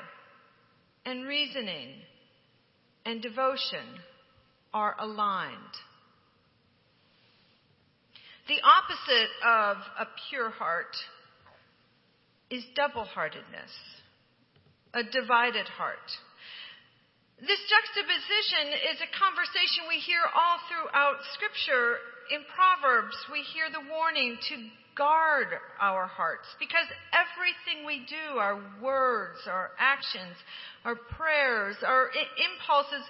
and 1.06 1.26
reasoning 1.26 2.02
and 3.06 3.22
devotion 3.22 4.02
are 4.74 4.96
aligned. 4.98 5.78
The 8.48 8.60
opposite 8.60 9.32
of 9.40 9.76
a 10.04 10.06
pure 10.28 10.50
heart 10.50 10.92
is 12.50 12.62
double 12.76 13.04
heartedness, 13.04 13.72
a 14.92 15.02
divided 15.02 15.64
heart. 15.64 16.12
This 17.40 17.62
juxtaposition 17.66 18.76
is 18.92 19.00
a 19.00 19.10
conversation 19.16 19.88
we 19.88 19.98
hear 20.04 20.20
all 20.28 20.58
throughout 20.68 21.24
Scripture. 21.32 21.98
In 22.32 22.44
Proverbs, 22.52 23.16
we 23.32 23.40
hear 23.52 23.68
the 23.68 23.84
warning 23.88 24.36
to 24.48 24.54
guard 24.96 25.48
our 25.80 26.06
hearts 26.06 26.46
because 26.58 26.86
everything 27.12 27.84
we 27.84 28.06
do, 28.08 28.38
our 28.38 28.60
words, 28.80 29.40
our 29.48 29.70
actions, 29.78 30.36
our 30.84 30.94
prayers, 30.94 31.76
our 31.84 32.08
impulses, 32.38 33.04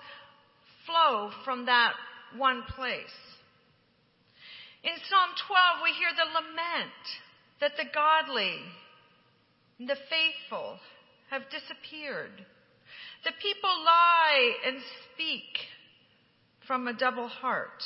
flow 0.87 1.31
from 1.45 1.67
that 1.67 1.93
one 2.37 2.63
place. 2.75 3.17
In 4.83 4.93
Psalm 5.09 5.31
12, 5.49 5.85
we 5.85 5.93
hear 5.97 6.13
the 6.13 6.29
lament 6.29 7.05
that 7.61 7.73
the 7.77 7.89
godly, 7.95 8.61
and 9.79 9.89
the 9.89 9.97
faithful 10.11 10.79
have 11.31 11.49
disappeared. 11.49 12.45
The 13.25 13.33
people 13.41 13.71
lie 13.85 14.53
and 14.67 14.77
speak 15.13 15.49
from 16.67 16.87
a 16.87 16.93
double 16.93 17.29
heart. 17.29 17.83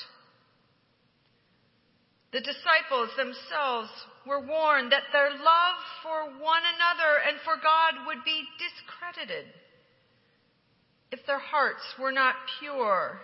The 2.33 2.41
disciples 2.41 3.11
themselves 3.17 3.89
were 4.27 4.45
warned 4.45 4.93
that 4.93 5.09
their 5.13 5.31
love 5.31 5.79
for 6.03 6.35
one 6.43 6.63
another 6.67 7.13
and 7.27 7.39
for 7.45 7.57
God 7.57 8.07
would 8.07 8.25
be 8.25 8.43
discredited 8.59 9.47
if 11.11 11.21
their 11.27 11.39
hearts 11.39 11.83
were 12.01 12.13
not 12.13 12.35
pure, 12.61 13.21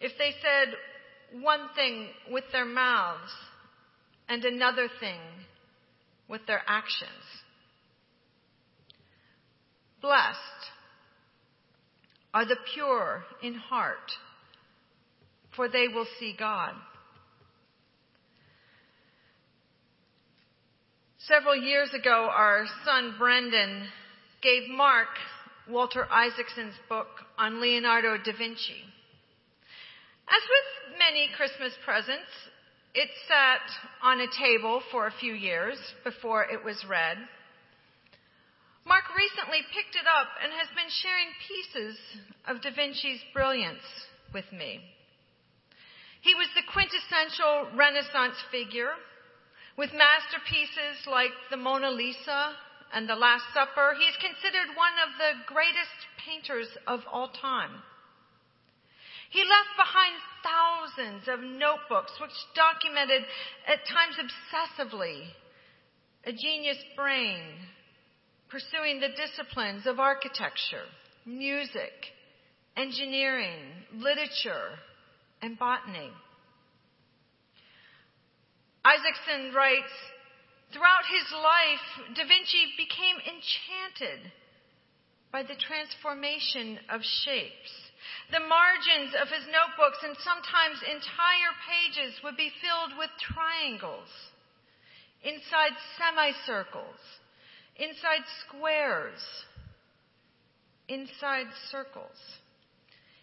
if 0.00 0.12
they 0.18 0.32
said 0.42 0.74
one 1.42 1.68
thing 1.74 2.08
with 2.30 2.44
their 2.52 2.64
mouths 2.64 3.32
and 4.28 4.44
another 4.44 4.88
thing 5.00 5.20
with 6.28 6.46
their 6.46 6.62
actions. 6.66 7.10
Blessed 10.00 10.38
are 12.34 12.44
the 12.44 12.56
pure 12.74 13.24
in 13.42 13.54
heart, 13.54 14.12
for 15.54 15.68
they 15.68 15.88
will 15.88 16.06
see 16.18 16.34
God. 16.38 16.74
Several 21.18 21.56
years 21.56 21.90
ago, 21.92 22.28
our 22.32 22.66
son 22.84 23.14
Brendan 23.18 23.88
gave 24.42 24.68
Mark 24.68 25.08
Walter 25.68 26.06
Isaacson's 26.10 26.74
book 26.88 27.08
on 27.38 27.60
Leonardo 27.60 28.16
da 28.16 28.32
Vinci. 28.38 28.86
As 30.28 30.42
with 30.46 30.98
many 30.98 31.28
Christmas 31.36 31.72
presents, 31.84 32.30
it 32.94 33.08
sat 33.26 33.66
on 34.02 34.20
a 34.20 34.30
table 34.38 34.80
for 34.90 35.06
a 35.06 35.18
few 35.18 35.34
years 35.34 35.76
before 36.04 36.44
it 36.44 36.64
was 36.64 36.84
read. 36.88 37.18
Mark 38.86 39.04
recently 39.16 39.58
picked 39.74 39.96
it 39.96 40.06
up 40.06 40.28
and 40.42 40.52
has 40.54 40.70
been 40.78 40.90
sharing 41.02 41.34
pieces 41.50 41.98
of 42.46 42.62
Da 42.62 42.70
Vinci's 42.70 43.20
brilliance 43.34 43.82
with 44.32 44.46
me. 44.52 44.80
He 46.22 46.34
was 46.34 46.46
the 46.54 46.62
quintessential 46.72 47.74
Renaissance 47.76 48.38
figure 48.50 48.94
with 49.76 49.90
masterpieces 49.90 51.06
like 51.10 51.34
the 51.50 51.56
Mona 51.56 51.90
Lisa 51.90 52.54
and 52.96 53.06
the 53.06 53.14
Last 53.14 53.44
Supper. 53.52 53.92
He 54.00 54.08
is 54.08 54.16
considered 54.24 54.72
one 54.72 54.96
of 55.04 55.12
the 55.20 55.44
greatest 55.52 56.00
painters 56.16 56.66
of 56.88 57.00
all 57.12 57.28
time. 57.28 57.70
He 59.28 59.44
left 59.44 59.76
behind 59.76 60.16
thousands 60.40 61.28
of 61.28 61.44
notebooks 61.44 62.16
which 62.18 62.32
documented 62.56 63.20
at 63.68 63.84
times 63.84 64.16
obsessively 64.16 65.28
a 66.24 66.32
genius 66.32 66.78
brain 66.96 67.38
pursuing 68.48 69.00
the 69.00 69.12
disciplines 69.12 69.86
of 69.86 70.00
architecture, 70.00 70.88
music, 71.26 71.92
engineering, 72.78 73.76
literature, 73.92 74.72
and 75.42 75.58
botany. 75.58 76.10
Isaacson 78.86 79.52
writes, 79.52 79.92
Throughout 80.72 81.06
his 81.06 81.28
life, 81.32 82.14
Da 82.14 82.24
Vinci 82.26 82.74
became 82.76 83.16
enchanted 83.22 84.32
by 85.30 85.42
the 85.42 85.54
transformation 85.54 86.78
of 86.90 87.02
shapes. 87.02 87.72
The 88.30 88.40
margins 88.40 89.14
of 89.14 89.28
his 89.28 89.46
notebooks 89.46 90.02
and 90.02 90.16
sometimes 90.18 90.82
entire 90.82 91.52
pages 91.66 92.18
would 92.22 92.36
be 92.36 92.50
filled 92.62 92.98
with 92.98 93.10
triangles, 93.20 94.10
inside 95.22 95.74
semicircles, 95.98 96.98
inside 97.76 98.24
squares, 98.42 99.22
inside 100.88 101.46
circles. 101.70 102.18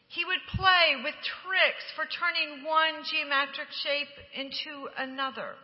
He 0.07 0.23
would 0.25 0.43
play 0.55 1.01
with 1.03 1.15
tricks 1.43 1.85
for 1.95 2.05
turning 2.05 2.63
one 2.63 3.03
geometric 3.09 3.71
shape 3.83 4.13
into 4.35 4.87
another. 4.97 5.55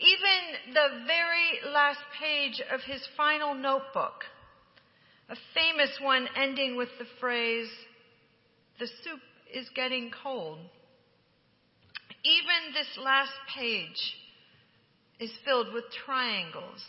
Even 0.00 0.74
the 0.74 1.04
very 1.06 1.72
last 1.72 2.00
page 2.18 2.60
of 2.72 2.80
his 2.80 3.06
final 3.16 3.54
notebook, 3.54 4.24
a 5.28 5.36
famous 5.54 5.90
one 6.00 6.28
ending 6.36 6.76
with 6.76 6.88
the 6.98 7.06
phrase, 7.20 7.70
the 8.78 8.86
soup 8.86 9.20
is 9.52 9.68
getting 9.74 10.10
cold. 10.22 10.58
Even 12.24 12.74
this 12.74 12.98
last 12.98 13.32
page 13.56 14.16
is 15.20 15.30
filled 15.44 15.72
with 15.72 15.84
triangles 16.04 16.84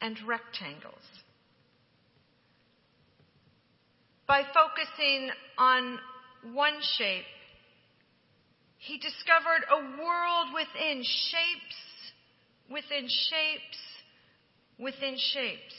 and 0.00 0.18
rectangles. 0.26 0.94
By 4.26 4.42
focusing 4.42 5.30
on 5.56 5.98
one 6.52 6.78
shape, 6.98 7.24
he 8.86 8.98
discovered 8.98 9.64
a 9.68 10.00
world 10.00 10.46
within 10.54 11.02
shapes, 11.02 11.76
within 12.70 13.08
shapes, 13.08 13.78
within 14.78 15.16
shapes. 15.18 15.74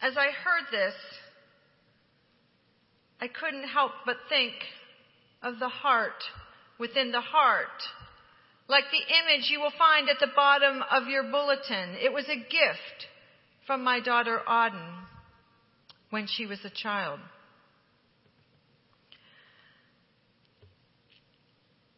As 0.00 0.16
I 0.16 0.30
heard 0.30 0.70
this, 0.70 0.94
I 3.20 3.26
couldn't 3.26 3.68
help 3.68 3.92
but 4.06 4.16
think 4.28 4.52
of 5.42 5.58
the 5.58 5.68
heart 5.68 6.22
within 6.78 7.10
the 7.10 7.20
heart 7.20 7.82
like 8.68 8.84
the 8.90 8.98
image 8.98 9.50
you 9.50 9.60
will 9.60 9.72
find 9.76 10.08
at 10.08 10.20
the 10.20 10.32
bottom 10.34 10.82
of 10.90 11.08
your 11.08 11.24
bulletin. 11.24 11.96
It 12.02 12.12
was 12.12 12.24
a 12.28 12.36
gift 12.36 13.08
from 13.66 13.82
my 13.82 14.00
daughter 14.00 14.40
Auden 14.48 15.04
when 16.10 16.26
she 16.26 16.46
was 16.46 16.60
a 16.64 16.70
child. 16.70 17.20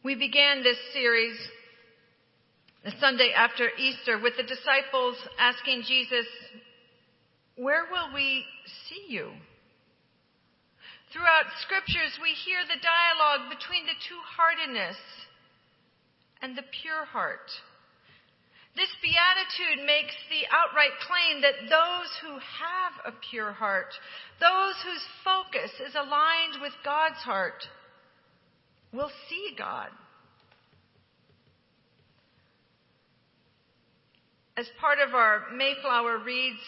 We 0.03 0.15
began 0.15 0.63
this 0.63 0.77
series 0.93 1.35
the 2.83 2.93
Sunday 2.99 3.33
after 3.35 3.69
Easter 3.77 4.19
with 4.21 4.37
the 4.37 4.43
disciples 4.43 5.17
asking 5.39 5.83
Jesus, 5.87 6.25
Where 7.55 7.85
will 7.91 8.13
we 8.13 8.45
see 8.87 9.11
you? 9.11 9.31
Throughout 11.11 11.49
scriptures, 11.61 12.13
we 12.21 12.31
hear 12.45 12.61
the 12.63 12.79
dialogue 12.79 13.49
between 13.49 13.85
the 13.85 13.97
two 14.07 14.21
heartedness 14.37 14.97
and 16.41 16.55
the 16.55 16.67
pure 16.81 17.05
heart. 17.05 17.49
This 18.75 18.93
beatitude 19.01 19.83
makes 19.87 20.13
the 20.29 20.45
outright 20.53 20.93
claim 21.01 21.41
that 21.41 21.65
those 21.65 22.11
who 22.21 22.37
have 22.37 22.93
a 23.09 23.17
pure 23.31 23.51
heart, 23.51 23.89
those 24.39 24.75
whose 24.85 25.03
focus 25.25 25.73
is 25.81 25.95
aligned 25.95 26.61
with 26.61 26.73
God's 26.85 27.19
heart, 27.25 27.65
will 28.93 29.11
see 29.29 29.53
God. 29.57 29.89
As 34.57 34.67
part 34.79 34.97
of 35.05 35.13
our 35.13 35.43
Mayflower 35.55 36.19
Reads 36.23 36.59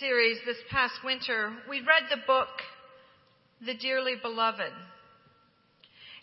series 0.00 0.38
this 0.46 0.56
past 0.70 0.94
winter, 1.04 1.52
we 1.68 1.78
read 1.78 2.10
the 2.10 2.22
book, 2.26 2.48
The 3.64 3.74
Dearly 3.74 4.14
Beloved. 4.20 4.72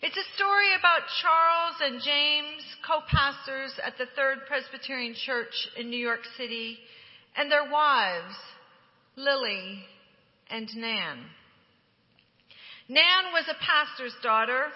It's 0.02 0.16
a 0.16 0.36
story 0.36 0.74
about 0.78 1.08
Charles 1.22 1.76
and 1.80 2.02
James, 2.04 2.62
co-pastors 2.86 3.72
at 3.84 3.96
the 3.98 4.06
Third 4.14 4.38
Presbyterian 4.46 5.14
Church 5.26 5.54
in 5.76 5.90
New 5.90 5.98
York 5.98 6.20
City, 6.36 6.78
and 7.36 7.50
their 7.50 7.70
wives, 7.70 8.34
Lily 9.16 9.84
and 10.50 10.68
Nan. 10.76 11.18
Nan 12.88 13.32
was 13.32 13.44
a 13.48 13.64
pastor's 13.64 14.14
daughter, 14.22 14.66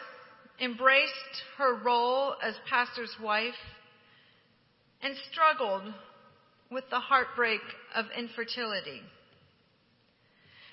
embraced 0.62 1.42
her 1.58 1.74
role 1.82 2.34
as 2.42 2.54
pastor's 2.70 3.14
wife, 3.20 3.54
and 5.02 5.14
struggled 5.32 5.82
with 6.70 6.84
the 6.90 7.00
heartbreak 7.00 7.60
of 7.94 8.06
infertility. 8.16 9.02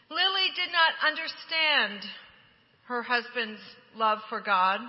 Lily 0.10 0.48
did 0.56 0.70
not 0.72 0.94
understand 1.12 2.06
her 2.88 3.02
husband's 3.02 3.62
love 3.96 4.20
for 4.30 4.42
God, 4.42 4.80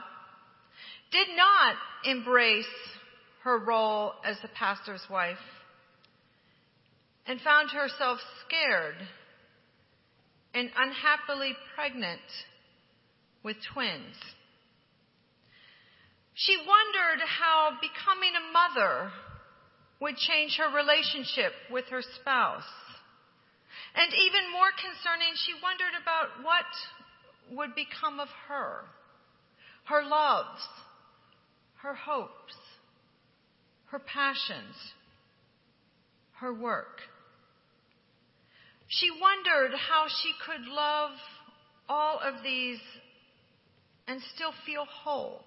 did 1.11 1.29
not 1.37 1.77
embrace 2.05 2.65
her 3.43 3.59
role 3.59 4.13
as 4.25 4.37
the 4.43 4.49
pastor's 4.49 5.05
wife, 5.11 5.39
and 7.27 7.41
found 7.41 7.71
herself 7.71 8.19
scared 8.47 8.97
and 10.53 10.69
unhappily 10.77 11.55
pregnant 11.75 12.21
with 13.43 13.57
twins. 13.73 14.17
She 16.47 16.57
wondered 16.57 17.21
how 17.27 17.77
becoming 17.83 18.33
a 18.35 18.53
mother 18.53 19.13
would 20.01 20.17
change 20.17 20.57
her 20.57 20.75
relationship 20.75 21.53
with 21.71 21.85
her 21.91 22.01
spouse. 22.01 22.65
And 23.95 24.13
even 24.15 24.51
more 24.53 24.71
concerning, 24.73 25.35
she 25.35 25.53
wondered 25.63 25.93
about 26.01 26.43
what 26.43 26.65
would 27.59 27.75
become 27.75 28.21
of 28.21 28.29
her, 28.49 28.85
her 29.85 30.03
loves, 30.03 30.63
her 31.83 31.95
hopes, 31.95 32.57
her 33.91 33.99
passions, 33.99 34.77
her 36.41 36.55
work. 36.55 37.03
She 38.89 39.11
wondered 39.11 39.77
how 39.77 40.07
she 40.09 40.33
could 40.47 40.67
love 40.67 41.11
all 41.87 42.19
of 42.19 42.43
these 42.43 42.81
and 44.09 44.23
still 44.35 44.53
feel 44.65 44.87
whole, 44.87 45.45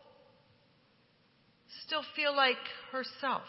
still 1.86 2.04
feel 2.16 2.36
like 2.36 2.58
herself. 2.92 3.44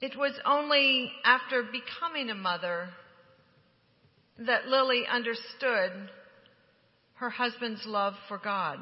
It 0.00 0.18
was 0.18 0.32
only 0.44 1.10
after 1.24 1.62
becoming 1.62 2.28
a 2.30 2.34
mother 2.34 2.88
that 4.38 4.66
Lily 4.66 5.04
understood 5.10 5.92
her 7.14 7.30
husband's 7.30 7.86
love 7.86 8.14
for 8.28 8.38
God. 8.38 8.78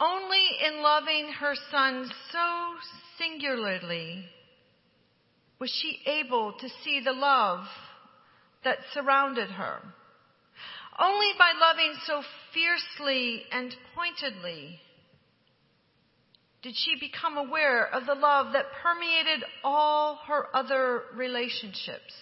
Only 0.00 0.46
in 0.66 0.82
loving 0.82 1.32
her 1.40 1.54
son 1.70 2.10
so 2.30 2.74
singularly 3.18 4.24
was 5.58 5.70
she 5.70 6.00
able 6.10 6.54
to 6.58 6.68
see 6.82 7.00
the 7.04 7.12
love 7.12 7.64
that 8.64 8.78
surrounded 8.92 9.50
her. 9.50 9.80
Only 10.98 11.32
by 11.38 11.52
loving 11.58 11.94
so 12.06 12.22
fiercely 12.52 13.44
and 13.50 13.74
pointedly 13.94 14.80
did 16.62 16.74
she 16.76 16.96
become 16.98 17.36
aware 17.36 17.86
of 17.86 18.06
the 18.06 18.14
love 18.14 18.52
that 18.52 18.72
permeated 18.82 19.44
all 19.62 20.20
her 20.26 20.48
other 20.56 21.02
relationships. 21.14 22.14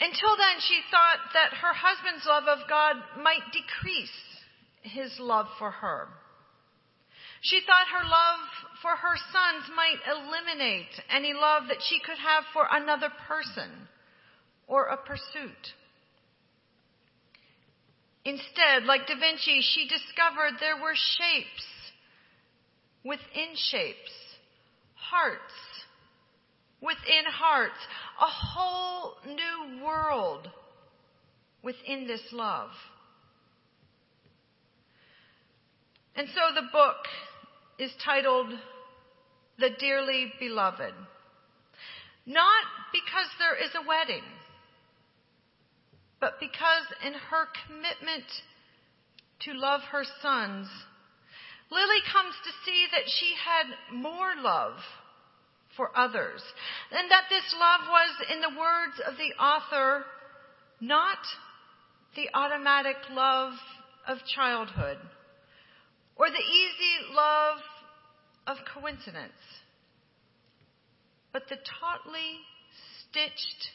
Until 0.00 0.36
then, 0.36 0.58
she 0.58 0.80
thought 0.90 1.20
that 1.34 1.56
her 1.58 1.72
husband's 1.72 2.26
love 2.26 2.44
of 2.48 2.68
God 2.68 2.96
might 3.22 3.52
decrease 3.52 4.10
his 4.82 5.12
love 5.20 5.46
for 5.58 5.70
her. 5.70 6.08
She 7.42 7.60
thought 7.60 7.86
her 7.86 8.08
love 8.08 8.40
for 8.82 8.96
her 8.96 9.16
sons 9.30 9.70
might 9.76 10.02
eliminate 10.10 10.90
any 11.10 11.34
love 11.34 11.68
that 11.68 11.82
she 11.88 12.00
could 12.00 12.18
have 12.18 12.44
for 12.52 12.66
another 12.70 13.10
person 13.28 13.70
or 14.66 14.86
a 14.86 14.96
pursuit. 14.96 15.74
Instead, 18.24 18.84
like 18.84 19.06
Da 19.06 19.14
Vinci, 19.18 19.60
she 19.62 19.88
discovered 19.88 20.58
there 20.60 20.80
were 20.80 20.94
shapes 20.94 21.66
within 23.04 23.54
shapes, 23.56 24.12
hearts 24.94 25.52
within 26.82 27.24
hearts, 27.30 27.78
a 28.20 28.26
whole 28.26 29.14
new 29.26 29.84
world 29.84 30.48
within 31.62 32.06
this 32.06 32.22
love. 32.32 32.70
And 36.16 36.28
so 36.28 36.54
the 36.54 36.68
book 36.72 36.96
is 37.78 37.90
titled 38.04 38.52
The 39.58 39.70
Dearly 39.78 40.32
Beloved. 40.38 40.92
Not 42.26 42.64
because 42.92 43.28
there 43.38 43.56
is 43.56 43.70
a 43.74 43.86
wedding, 43.86 44.24
but 46.22 46.38
because 46.38 46.86
in 47.04 47.12
her 47.14 47.50
commitment 47.66 48.24
to 49.40 49.52
love 49.58 49.80
her 49.90 50.04
sons, 50.22 50.68
Lily 51.68 51.98
comes 52.12 52.34
to 52.44 52.52
see 52.64 52.86
that 52.92 53.10
she 53.18 53.34
had 53.34 53.66
more 53.92 54.30
love 54.40 54.78
for 55.76 55.90
others, 55.98 56.40
and 56.92 57.10
that 57.10 57.24
this 57.28 57.42
love 57.58 57.80
was, 57.90 58.30
in 58.32 58.40
the 58.40 58.56
words 58.56 59.02
of 59.04 59.14
the 59.18 59.34
author, 59.42 60.04
not 60.80 61.18
the 62.14 62.28
automatic 62.34 62.96
love 63.10 63.54
of 64.06 64.18
childhood 64.32 64.98
or 66.14 66.28
the 66.28 66.36
easy 66.36 67.14
love 67.16 67.58
of 68.46 68.58
coincidence, 68.80 69.32
but 71.32 71.48
the 71.48 71.56
tautly 71.56 72.38
stitched 73.00 73.70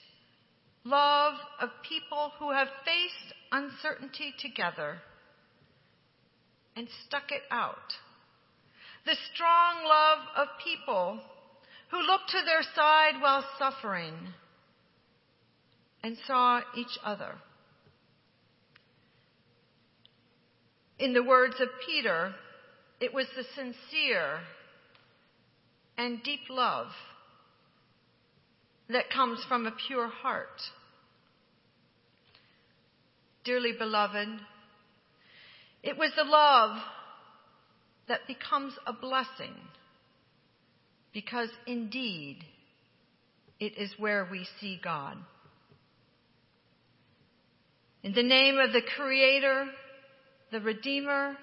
love 0.89 1.35
of 1.61 1.69
people 1.87 2.31
who 2.39 2.51
have 2.51 2.67
faced 2.85 3.33
uncertainty 3.51 4.33
together 4.39 4.97
and 6.75 6.87
stuck 7.07 7.31
it 7.31 7.41
out. 7.51 7.93
The 9.05 9.15
strong 9.33 9.83
love 9.85 10.19
of 10.37 10.47
people 10.63 11.19
who 11.89 11.99
looked 11.99 12.29
to 12.29 12.41
their 12.45 12.63
side 12.75 13.21
while 13.21 13.43
suffering 13.57 14.13
and 16.03 16.17
saw 16.25 16.61
each 16.75 16.97
other. 17.03 17.35
In 20.99 21.13
the 21.13 21.23
words 21.23 21.55
of 21.59 21.69
Peter, 21.85 22.33
it 22.99 23.13
was 23.13 23.27
the 23.35 23.43
sincere 23.55 24.39
and 25.97 26.21
deep 26.23 26.41
love 26.49 26.87
that 28.89 29.09
comes 29.09 29.43
from 29.47 29.65
a 29.65 29.73
pure 29.87 30.07
heart. 30.07 30.61
Dearly 33.43 33.73
beloved, 33.77 34.27
it 35.83 35.97
was 35.97 36.11
the 36.15 36.23
love 36.23 36.77
that 38.07 38.27
becomes 38.27 38.73
a 38.85 38.93
blessing 38.93 39.53
because 41.13 41.49
indeed 41.65 42.39
it 43.59 43.77
is 43.77 43.91
where 43.97 44.27
we 44.29 44.45
see 44.59 44.79
God. 44.81 45.17
In 48.03 48.13
the 48.13 48.23
name 48.23 48.57
of 48.57 48.71
the 48.71 48.81
Creator, 48.95 49.67
the 50.51 50.61
Redeemer, 50.61 51.35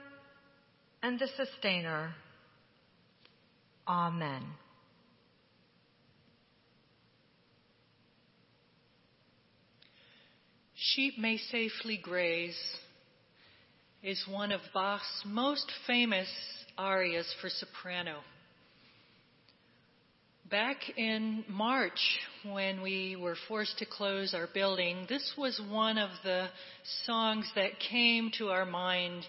and 1.03 1.19
the 1.19 1.29
Sustainer, 1.37 2.15
Amen. 3.87 4.43
Sheep 10.93 11.17
May 11.17 11.39
Safely 11.39 11.97
Graze 11.97 12.59
is 14.03 14.23
one 14.29 14.53
of 14.53 14.61
Bach's 14.75 15.23
most 15.25 15.73
famous 15.87 16.29
arias 16.77 17.27
for 17.41 17.49
soprano. 17.49 18.19
Back 20.51 20.77
in 20.99 21.43
March, 21.49 22.19
when 22.53 22.83
we 22.83 23.17
were 23.17 23.37
forced 23.49 23.79
to 23.79 23.87
close 23.87 24.35
our 24.35 24.47
building, 24.53 25.07
this 25.09 25.33
was 25.39 25.59
one 25.71 25.97
of 25.97 26.11
the 26.23 26.49
songs 27.07 27.51
that 27.55 27.81
came 27.91 28.31
to 28.37 28.49
our 28.49 28.67
mind 28.67 29.25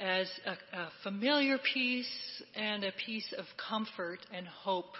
as 0.00 0.30
a, 0.46 0.78
a 0.78 0.88
familiar 1.02 1.58
piece 1.74 2.42
and 2.56 2.84
a 2.84 2.92
piece 3.04 3.34
of 3.36 3.44
comfort 3.68 4.20
and 4.32 4.46
hope. 4.46 4.94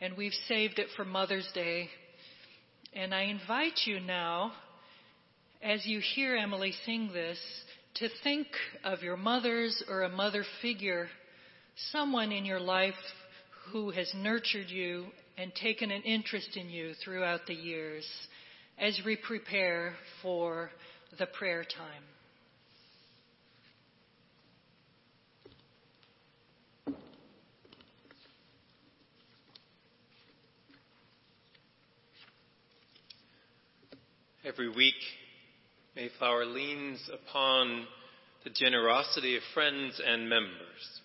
And 0.00 0.16
we've 0.16 0.38
saved 0.46 0.78
it 0.78 0.86
for 0.94 1.04
Mother's 1.04 1.50
Day. 1.52 1.88
And 2.92 3.12
I 3.12 3.22
invite 3.22 3.80
you 3.86 3.98
now, 3.98 4.52
as 5.62 5.84
you 5.84 6.00
hear 6.14 6.36
Emily 6.36 6.72
sing 6.86 7.10
this, 7.12 7.38
to 7.96 8.08
think 8.22 8.46
of 8.84 9.02
your 9.02 9.16
mother's 9.16 9.82
or 9.88 10.02
a 10.02 10.08
mother 10.08 10.44
figure, 10.62 11.08
someone 11.92 12.32
in 12.32 12.44
your 12.44 12.60
life 12.60 12.94
who 13.70 13.90
has 13.90 14.10
nurtured 14.14 14.70
you 14.70 15.06
and 15.36 15.54
taken 15.54 15.90
an 15.90 16.02
interest 16.02 16.56
in 16.56 16.70
you 16.70 16.94
throughout 17.04 17.40
the 17.46 17.54
years 17.54 18.06
as 18.78 19.00
we 19.04 19.16
prepare 19.16 19.94
for 20.22 20.70
the 21.18 21.26
prayer 21.26 21.64
time. 21.64 22.02
Every 34.42 34.70
week, 34.70 34.94
Mayflower 35.96 36.46
leans 36.46 37.10
upon 37.12 37.86
the 38.44 38.50
generosity 38.50 39.36
of 39.36 39.42
friends 39.54 40.00
and 40.04 40.28
members 40.28 41.00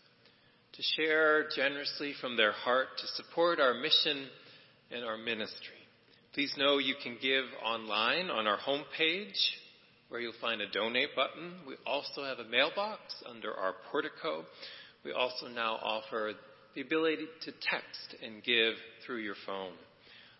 to 0.73 0.81
share 0.95 1.49
generously 1.55 2.13
from 2.21 2.37
their 2.37 2.51
heart 2.51 2.87
to 2.97 3.23
support 3.23 3.59
our 3.59 3.73
mission 3.73 4.27
and 4.91 5.03
our 5.03 5.17
ministry. 5.17 5.81
Please 6.33 6.53
know 6.57 6.77
you 6.77 6.95
can 7.01 7.17
give 7.21 7.45
online 7.63 8.29
on 8.29 8.45
our 8.45 8.57
homepage 8.57 9.33
where 10.09 10.21
you'll 10.21 10.33
find 10.39 10.61
a 10.61 10.69
donate 10.69 11.15
button. 11.15 11.53
We 11.67 11.75
also 11.87 12.23
have 12.23 12.39
a 12.39 12.49
mailbox 12.49 13.01
under 13.27 13.53
our 13.53 13.73
portico. 13.91 14.43
We 15.03 15.13
also 15.13 15.47
now 15.47 15.79
offer 15.81 16.33
the 16.75 16.81
ability 16.81 17.25
to 17.41 17.51
text 17.51 18.15
and 18.23 18.43
give 18.43 18.75
through 19.05 19.19
your 19.19 19.35
phone. 19.45 19.73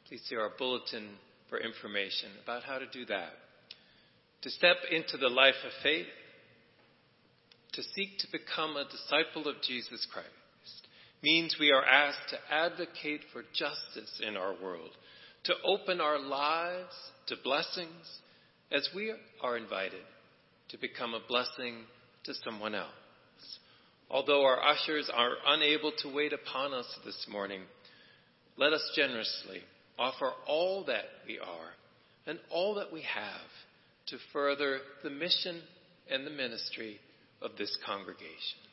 Please 0.08 0.22
see 0.30 0.36
our 0.36 0.52
bulletin 0.58 1.08
for 1.50 1.60
information 1.60 2.30
about 2.44 2.64
how 2.64 2.78
to 2.78 2.86
do 2.92 3.06
that. 3.06 3.32
To 4.46 4.52
step 4.52 4.78
into 4.92 5.18
the 5.18 5.28
life 5.28 5.56
of 5.66 5.72
faith, 5.82 6.06
to 7.74 7.82
seek 7.82 8.20
to 8.20 8.28
become 8.32 8.78
a 8.78 8.86
disciple 8.86 9.50
of 9.50 9.60
Jesus 9.64 10.06
Christ 10.14 10.30
means 11.24 11.58
we 11.60 11.72
are 11.72 11.84
asked 11.84 12.30
to 12.30 12.54
advocate 12.54 13.22
for 13.34 13.42
justice 13.56 14.22
in 14.22 14.38
our 14.38 14.54
world, 14.62 14.92
to 15.46 15.56
open 15.66 16.00
our 16.00 16.20
lives 16.20 16.94
to 17.26 17.36
blessings 17.44 18.20
as 18.72 18.88
we 18.96 19.16
are 19.42 19.58
invited 19.58 20.04
to 20.70 20.78
become 20.78 21.16
a 21.16 21.28
blessing 21.28 21.78
to 22.26 22.34
someone 22.44 22.76
else. 22.76 22.92
Although 24.12 24.46
our 24.46 24.64
ushers 24.64 25.10
are 25.12 25.32
unable 25.48 25.92
to 26.04 26.14
wait 26.14 26.34
upon 26.34 26.72
us 26.72 27.00
this 27.04 27.26
morning, 27.32 27.62
let 28.58 28.74
us 28.74 28.92
generously 28.96 29.62
offer 29.98 30.30
all 30.46 30.84
that 30.86 31.06
we 31.26 31.40
are 31.40 31.72
and 32.28 32.38
all 32.52 32.76
that 32.76 32.94
we 32.94 33.02
have 33.02 33.42
to 34.08 34.18
further 34.34 34.80
the 35.04 35.10
mission 35.10 35.62
and 36.10 36.26
the 36.26 36.32
ministry 36.32 37.00
of 37.42 37.52
this 37.58 37.78
congregation. 37.86 38.65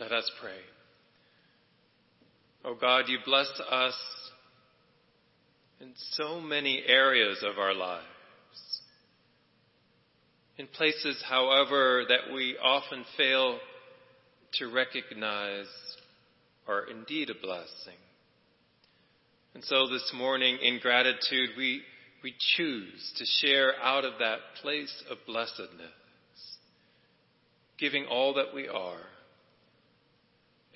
Let 0.00 0.10
us 0.10 0.28
pray. 0.40 0.58
Oh 2.64 2.74
God, 2.74 3.04
you 3.06 3.18
bless 3.24 3.46
us 3.70 3.94
in 5.80 5.92
so 6.12 6.40
many 6.40 6.82
areas 6.84 7.44
of 7.48 7.58
our 7.58 7.74
lives. 7.74 8.02
In 10.58 10.66
places, 10.66 11.22
however, 11.28 12.04
that 12.08 12.34
we 12.34 12.56
often 12.60 13.04
fail 13.16 13.58
to 14.54 14.72
recognize 14.72 15.66
are 16.66 16.86
indeed 16.90 17.30
a 17.30 17.34
blessing. 17.40 18.00
And 19.54 19.62
so 19.62 19.86
this 19.88 20.12
morning, 20.12 20.58
in 20.60 20.80
gratitude, 20.80 21.50
we, 21.56 21.82
we 22.24 22.34
choose 22.56 23.12
to 23.18 23.24
share 23.46 23.74
out 23.80 24.04
of 24.04 24.14
that 24.18 24.38
place 24.60 25.04
of 25.08 25.18
blessedness, 25.24 25.92
giving 27.78 28.06
all 28.06 28.34
that 28.34 28.52
we 28.52 28.66
are 28.66 28.98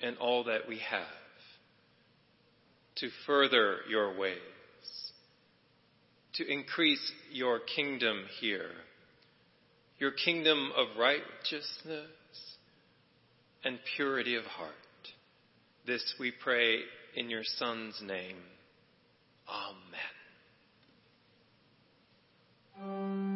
and 0.01 0.17
all 0.17 0.43
that 0.45 0.67
we 0.67 0.79
have 0.79 1.05
to 2.95 3.09
further 3.25 3.77
your 3.89 4.17
ways, 4.17 4.37
to 6.33 6.45
increase 6.51 7.11
your 7.31 7.59
kingdom 7.59 8.23
here, 8.39 8.71
your 9.97 10.11
kingdom 10.11 10.71
of 10.75 10.87
righteousness 10.97 12.09
and 13.63 13.79
purity 13.95 14.35
of 14.35 14.43
heart. 14.45 14.73
This 15.85 16.13
we 16.19 16.31
pray 16.31 16.79
in 17.15 17.29
your 17.29 17.43
Son's 17.43 18.01
name. 18.01 18.37
Amen. 22.81 23.28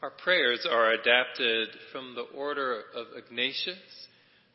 Our 0.00 0.10
prayers 0.10 0.64
are 0.70 0.92
adapted 0.92 1.70
from 1.90 2.14
the 2.14 2.38
order 2.38 2.82
of 2.94 3.08
Ignatius 3.16 3.76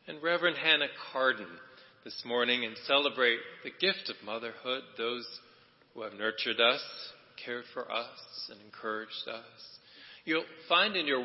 and 0.08 0.22
Reverend 0.22 0.56
Hannah 0.56 0.88
Carden 1.12 1.58
this 2.02 2.22
morning 2.24 2.64
and 2.64 2.74
celebrate 2.86 3.40
the 3.62 3.72
gift 3.78 4.08
of 4.08 4.24
motherhood, 4.24 4.84
those 4.96 5.26
who 5.92 6.00
have 6.00 6.14
nurtured 6.14 6.60
us, 6.60 6.80
cared 7.44 7.64
for 7.74 7.92
us, 7.92 8.08
and 8.48 8.58
encouraged 8.62 9.28
us. 9.28 9.78
You'll 10.24 10.46
find 10.66 10.96
in 10.96 11.06
your 11.06 11.22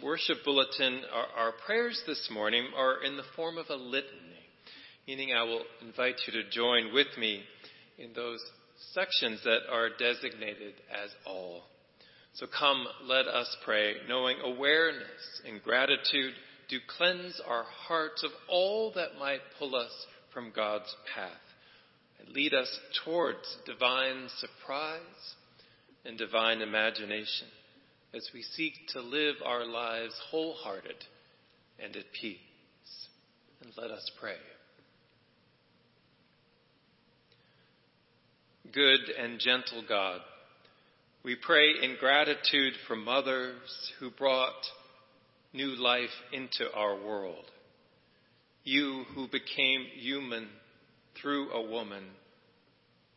worship 0.00 0.36
bulletin 0.44 1.02
our, 1.12 1.46
our 1.46 1.52
prayers 1.66 2.00
this 2.06 2.28
morning 2.32 2.68
are 2.76 3.02
in 3.02 3.16
the 3.16 3.24
form 3.34 3.58
of 3.58 3.66
a 3.68 3.74
litany, 3.74 4.46
meaning 5.08 5.32
I 5.32 5.42
will 5.42 5.64
invite 5.82 6.20
you 6.28 6.40
to 6.40 6.50
join 6.50 6.94
with 6.94 7.08
me 7.18 7.42
in 7.98 8.12
those 8.12 8.38
sections 8.94 9.40
that 9.42 9.62
are 9.72 9.88
designated 9.98 10.74
as 10.92 11.10
all. 11.26 11.64
So 12.36 12.46
come, 12.46 12.86
let 13.04 13.26
us 13.26 13.56
pray, 13.64 13.94
knowing 14.08 14.36
awareness 14.44 15.40
and 15.48 15.62
gratitude 15.62 16.34
do 16.68 16.78
cleanse 16.98 17.40
our 17.48 17.64
hearts 17.86 18.22
of 18.24 18.30
all 18.46 18.92
that 18.94 19.18
might 19.18 19.40
pull 19.58 19.74
us 19.74 19.92
from 20.34 20.52
God's 20.54 20.94
path 21.14 21.30
and 22.20 22.28
lead 22.28 22.52
us 22.52 22.68
towards 23.06 23.56
divine 23.64 24.28
surprise 24.36 25.00
and 26.04 26.18
divine 26.18 26.60
imagination 26.60 27.48
as 28.14 28.28
we 28.34 28.42
seek 28.42 28.74
to 28.92 29.00
live 29.00 29.36
our 29.42 29.64
lives 29.64 30.14
wholehearted 30.30 30.96
and 31.82 31.96
at 31.96 32.04
peace. 32.20 32.38
And 33.62 33.72
let 33.78 33.90
us 33.90 34.10
pray. 34.20 34.36
Good 38.72 39.08
and 39.18 39.38
gentle 39.38 39.82
God, 39.88 40.20
we 41.26 41.34
pray 41.34 41.72
in 41.82 41.96
gratitude 41.98 42.74
for 42.86 42.94
mothers 42.94 43.90
who 43.98 44.12
brought 44.12 44.52
new 45.52 45.70
life 45.70 46.08
into 46.32 46.72
our 46.72 46.94
world. 47.04 47.44
You 48.62 49.02
who 49.12 49.26
became 49.26 49.86
human 49.96 50.46
through 51.20 51.50
a 51.50 51.68
woman. 51.68 52.04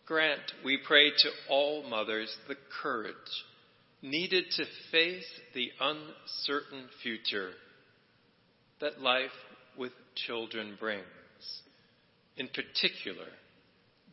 Grant, 0.07 0.41
we 0.65 0.79
pray 0.87 1.11
to 1.11 1.29
all 1.51 1.87
mothers, 1.87 2.35
the 2.47 2.55
courage 2.81 3.13
needed 4.01 4.45
to 4.55 4.63
face 4.91 5.27
the 5.53 5.69
uncertain 5.79 6.89
future 7.03 7.51
that 8.81 8.99
life 8.99 9.29
with 9.77 9.91
children 10.15 10.77
brings, 10.79 11.03
in 12.37 12.47
particular 12.47 13.27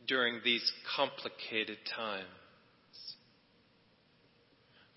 during 0.07 0.39
these 0.43 0.71
complicated 0.95 1.79
times. 1.95 2.27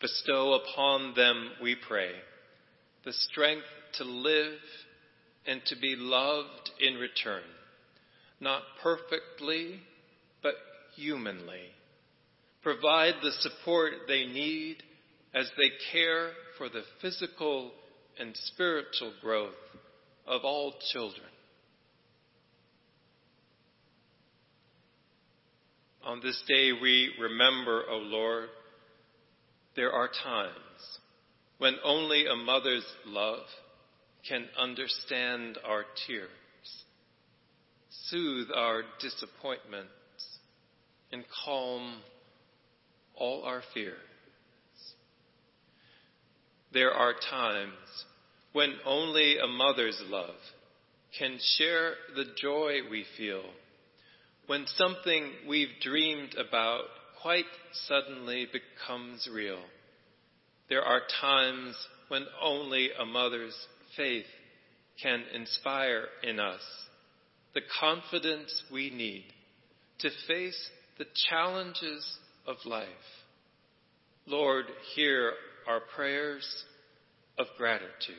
Bestow 0.00 0.54
upon 0.54 1.14
them, 1.14 1.50
we 1.62 1.76
pray, 1.86 2.10
the 3.04 3.12
strength 3.12 3.66
to 3.98 4.04
live 4.04 4.58
and 5.46 5.60
to 5.66 5.76
be 5.76 5.94
loved 5.96 6.70
in 6.80 6.94
return, 6.94 7.42
not 8.40 8.62
perfectly, 8.82 9.80
but 10.42 10.54
humanly. 10.96 11.64
Provide 12.62 13.14
the 13.22 13.32
support 13.40 13.92
they 14.06 14.24
need 14.26 14.76
as 15.34 15.50
they 15.56 15.70
care 15.92 16.30
for 16.56 16.68
the 16.68 16.82
physical 17.00 17.72
and 18.18 18.34
spiritual 18.34 19.12
growth 19.20 19.54
of 20.26 20.42
all 20.44 20.74
children. 20.92 21.26
On 26.04 26.20
this 26.22 26.42
day 26.48 26.72
we 26.72 27.10
remember, 27.20 27.84
O 27.90 27.96
Lord, 27.98 28.48
there 29.76 29.92
are 29.92 30.08
times 30.08 30.54
when 31.58 31.76
only 31.84 32.26
a 32.26 32.36
mother's 32.36 32.86
love 33.06 33.44
can 34.28 34.46
understand 34.58 35.58
our 35.64 35.84
tears, 36.06 36.28
soothe 38.08 38.48
our 38.54 38.82
disappointments, 39.00 39.90
and 41.12 41.24
calm 41.44 41.96
all 43.14 43.42
our 43.44 43.62
fears. 43.74 43.96
There 46.72 46.92
are 46.92 47.14
times 47.28 47.74
when 48.52 48.74
only 48.86 49.38
a 49.38 49.46
mother's 49.46 50.00
love 50.08 50.36
can 51.18 51.38
share 51.56 51.94
the 52.14 52.26
joy 52.40 52.78
we 52.90 53.04
feel 53.16 53.42
when 54.46 54.66
something 54.66 55.30
we've 55.48 55.80
dreamed 55.80 56.34
about 56.34 56.84
quite 57.22 57.44
suddenly 57.86 58.46
becomes 58.46 59.28
real. 59.32 59.60
There 60.68 60.82
are 60.82 61.02
times 61.20 61.76
when 62.08 62.24
only 62.42 62.90
a 62.98 63.04
mother's 63.04 63.56
faith 63.96 64.26
can 65.02 65.24
inspire 65.34 66.04
in 66.22 66.38
us 66.38 66.60
the 67.54 67.62
confidence 67.80 68.62
we 68.72 68.90
need 68.90 69.24
to 69.98 70.10
face 70.28 70.70
the 70.98 71.06
challenges 71.28 72.06
of 72.46 72.56
life. 72.64 72.86
Lord, 74.26 74.66
hear 74.94 75.32
our 75.68 75.80
prayers 75.94 76.46
of 77.38 77.46
gratitude. 77.58 78.16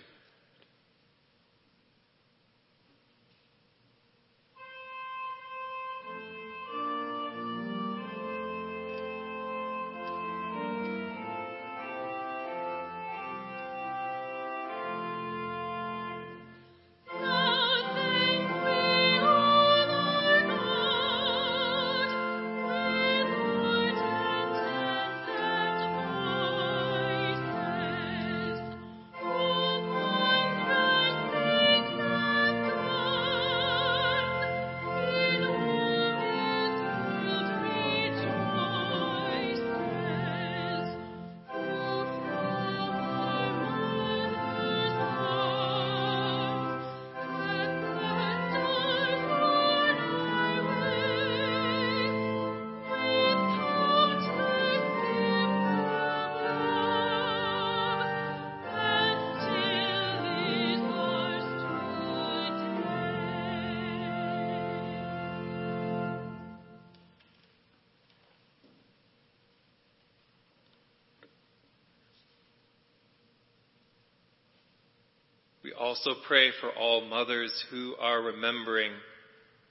Also 75.81 76.11
pray 76.27 76.51
for 76.61 76.69
all 76.69 77.01
mothers 77.01 77.65
who 77.71 77.95
are 77.99 78.21
remembering 78.21 78.91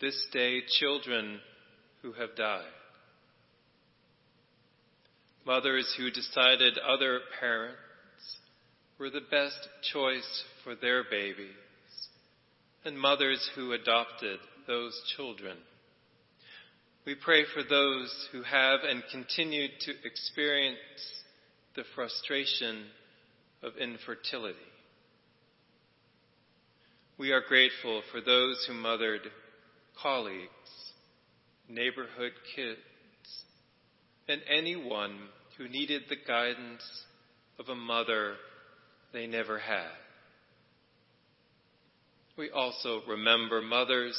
this 0.01 0.27
day 0.33 0.61
children 0.81 1.39
who 2.03 2.13
have 2.13 2.35
died. 2.37 2.65
Mothers 5.47 5.95
who 5.97 6.11
decided 6.11 6.77
other 6.79 7.21
parents 7.39 7.77
were 8.99 9.11
the 9.11 9.21
best 9.31 9.57
choice 9.93 10.43
for 10.65 10.75
their 10.75 11.05
babies, 11.09 11.47
and 12.85 12.99
mothers 12.99 13.49
who 13.55 13.73
adopted 13.73 14.41
those 14.67 15.01
children. 15.17 15.57
We 17.07 17.15
pray 17.15 17.45
for 17.55 17.63
those 17.63 18.29
who 18.33 18.43
have 18.43 18.81
and 18.83 19.05
continue 19.13 19.69
to 19.69 19.93
experience 20.05 20.79
the 21.77 21.85
frustration 21.95 22.87
of 23.63 23.77
infertility. 23.77 24.59
We 27.21 27.33
are 27.33 27.43
grateful 27.47 28.01
for 28.11 28.23
those 28.23 28.65
who 28.67 28.73
mothered 28.73 29.21
colleagues, 30.03 30.49
neighborhood 31.69 32.33
kids, 32.57 32.79
and 34.27 34.41
anyone 34.49 35.19
who 35.59 35.69
needed 35.69 36.05
the 36.09 36.17
guidance 36.17 36.83
of 37.59 37.69
a 37.69 37.75
mother 37.75 38.37
they 39.13 39.27
never 39.27 39.59
had. 39.59 39.91
We 42.39 42.51
also 42.53 43.03
remember 43.07 43.61
mothers 43.61 44.19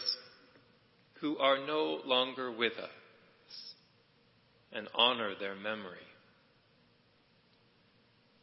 who 1.22 1.40
are 1.40 1.58
no 1.66 2.02
longer 2.06 2.52
with 2.56 2.74
us 2.74 3.74
and 4.74 4.88
honor 4.94 5.32
their 5.40 5.56
memory. 5.56 5.98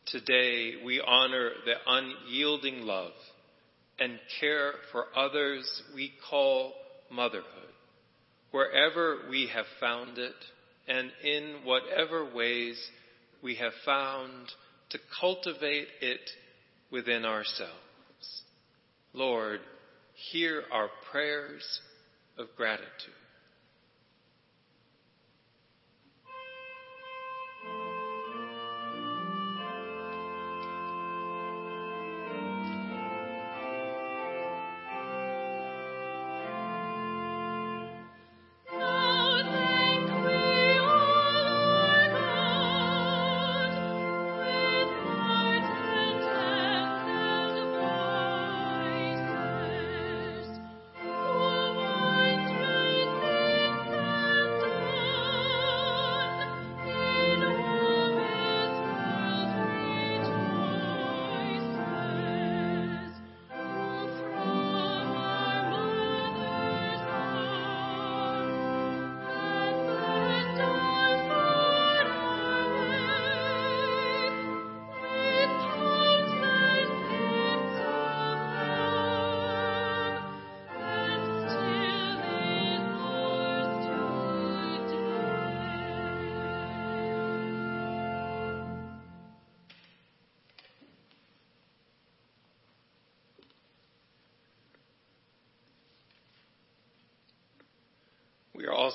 Today 0.07 0.85
we 0.85 1.01
honor 1.01 1.51
the 1.65 1.75
unyielding 1.87 2.83
love 2.83 3.13
and 3.99 4.19
care 4.41 4.73
for 4.93 5.07
others 5.17 5.83
we 5.95 6.13
call 6.31 6.73
motherhood, 7.11 7.45
wherever 8.51 9.19
we 9.31 9.49
have 9.53 9.67
found 9.81 10.19
it 10.19 10.35
and 10.87 11.11
in 11.23 11.57
whatever 11.65 12.33
ways 12.35 12.79
we 13.43 13.57
have 13.57 13.73
found 13.85 14.49
to 14.91 14.99
cultivate 15.21 15.89
it 16.01 16.21
within 16.91 17.25
ourselves. 17.25 17.73
Lord, 19.13 19.61
hear 20.33 20.63
our 20.73 20.89
prayers 21.11 21.81
of 22.39 22.47
gratitude. 22.57 23.18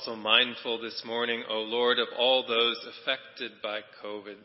Also 0.06 0.16
mindful 0.20 0.82
this 0.82 1.02
morning, 1.06 1.44
O 1.50 1.60
Lord, 1.60 2.00
of 2.00 2.08
all 2.18 2.46
those 2.46 2.78
affected 3.02 3.52
by 3.62 3.82
COVID, 4.04 4.36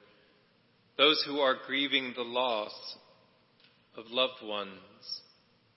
those 0.96 1.24
who 1.26 1.38
are 1.40 1.56
grieving 1.66 2.12
the 2.14 2.22
loss 2.22 2.72
of 3.96 4.04
loved 4.08 4.44
ones 4.44 4.70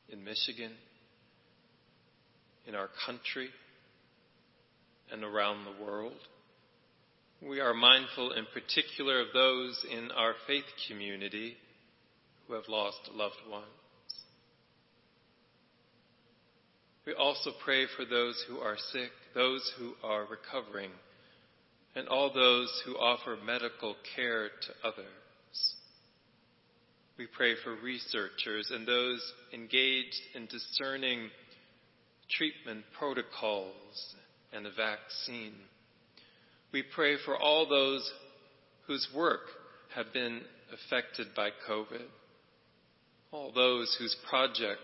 in 0.09 0.23
Michigan, 0.23 0.71
in 2.67 2.75
our 2.75 2.89
country, 3.05 3.49
and 5.11 5.23
around 5.23 5.65
the 5.65 5.84
world. 5.84 6.19
We 7.41 7.59
are 7.59 7.73
mindful 7.73 8.34
in 8.34 8.45
particular 8.53 9.21
of 9.21 9.27
those 9.34 9.84
in 9.91 10.11
our 10.11 10.34
faith 10.45 10.65
community 10.88 11.55
who 12.47 12.53
have 12.53 12.67
lost 12.67 12.99
loved 13.13 13.36
ones. 13.49 13.65
We 17.06 17.14
also 17.14 17.52
pray 17.64 17.86
for 17.97 18.06
those 18.06 18.43
who 18.47 18.60
are 18.60 18.78
sick, 18.91 19.10
those 19.34 19.72
who 19.78 19.93
are 20.04 20.26
recovering, 20.26 20.91
and 21.95 22.08
all 22.08 22.32
those 22.32 22.70
who 22.86 22.93
offer 22.93 23.38
medical 23.43 23.95
care 24.16 24.49
to 24.49 24.88
others. 24.88 25.06
We 27.18 27.28
pray 27.28 27.56
for 27.64 27.76
researchers 27.76 28.72
and 28.74 28.88
those 28.88 29.22
engaged 29.54 30.16
in 30.36 30.45
discerning 30.45 31.30
treatment 32.30 32.86
protocols 32.97 34.16
and 34.54 34.66
a 34.66 34.72
vaccine. 34.72 35.54
We 36.72 36.84
pray 36.95 37.18
for 37.26 37.38
all 37.38 37.68
those 37.68 38.10
whose 38.88 39.08
work 39.16 39.41
have 39.95 40.14
been 40.14 40.41
affected 40.72 41.28
by 41.36 41.49
COVID, 41.68 42.06
all 43.32 43.52
those 43.52 43.95
whose 43.99 44.16
projects 44.30 44.82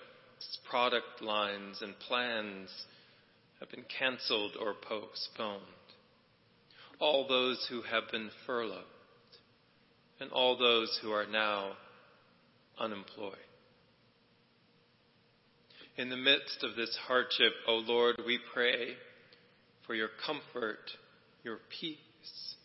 product 0.69 1.21
lines 1.21 1.81
and 1.81 1.97
plans 2.07 2.69
have 3.59 3.69
been 3.69 3.85
canceled 3.99 4.53
or 4.59 4.73
postponed. 4.73 5.61
All 6.99 7.27
those 7.27 7.65
who 7.69 7.81
have 7.81 8.11
been 8.11 8.29
furloughed 8.45 8.83
and 10.19 10.31
all 10.31 10.57
those 10.57 10.99
who 11.01 11.11
are 11.11 11.27
now 11.27 11.73
unemployed. 12.79 13.35
In 15.97 16.09
the 16.09 16.17
midst 16.17 16.63
of 16.63 16.75
this 16.75 16.95
hardship, 17.07 17.53
O 17.67 17.73
oh 17.73 17.83
Lord, 17.87 18.21
we 18.25 18.39
pray 18.53 18.93
for 19.85 19.95
your 19.95 20.09
comfort, 20.25 20.91
your 21.43 21.57
peace, 21.79 22.55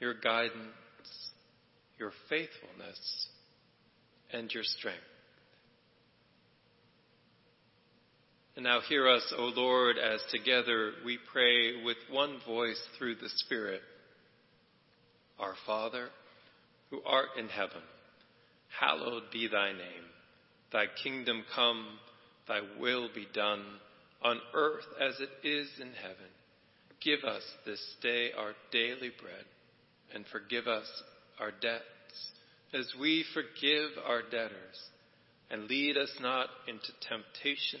your 0.00 0.14
guidance, 0.14 0.54
your 1.98 2.12
faithfulness, 2.28 3.28
and 4.32 4.50
your 4.52 4.64
strength. 4.64 5.11
And 8.54 8.64
now 8.64 8.80
hear 8.86 9.08
us, 9.08 9.32
O 9.36 9.44
Lord, 9.44 9.96
as 9.96 10.20
together 10.30 10.92
we 11.06 11.18
pray 11.32 11.82
with 11.82 11.96
one 12.10 12.38
voice 12.46 12.80
through 12.98 13.14
the 13.14 13.30
Spirit. 13.36 13.80
Our 15.38 15.54
Father, 15.66 16.08
who 16.90 17.00
art 17.06 17.30
in 17.38 17.48
heaven, 17.48 17.82
hallowed 18.78 19.24
be 19.32 19.48
thy 19.48 19.72
name. 19.72 20.04
Thy 20.70 20.84
kingdom 21.02 21.44
come, 21.54 21.86
thy 22.46 22.60
will 22.78 23.08
be 23.14 23.26
done, 23.32 23.64
on 24.22 24.38
earth 24.54 24.84
as 25.00 25.18
it 25.18 25.46
is 25.46 25.68
in 25.80 25.92
heaven. 25.94 26.30
Give 27.02 27.24
us 27.24 27.42
this 27.64 27.82
day 28.02 28.32
our 28.36 28.52
daily 28.70 29.12
bread, 29.20 29.44
and 30.14 30.26
forgive 30.30 30.66
us 30.66 30.86
our 31.40 31.52
debts, 31.52 31.82
as 32.74 32.92
we 33.00 33.24
forgive 33.32 33.90
our 34.06 34.22
debtors. 34.22 34.78
And 35.50 35.68
lead 35.68 35.96
us 35.96 36.12
not 36.20 36.48
into 36.68 36.92
temptation 37.08 37.80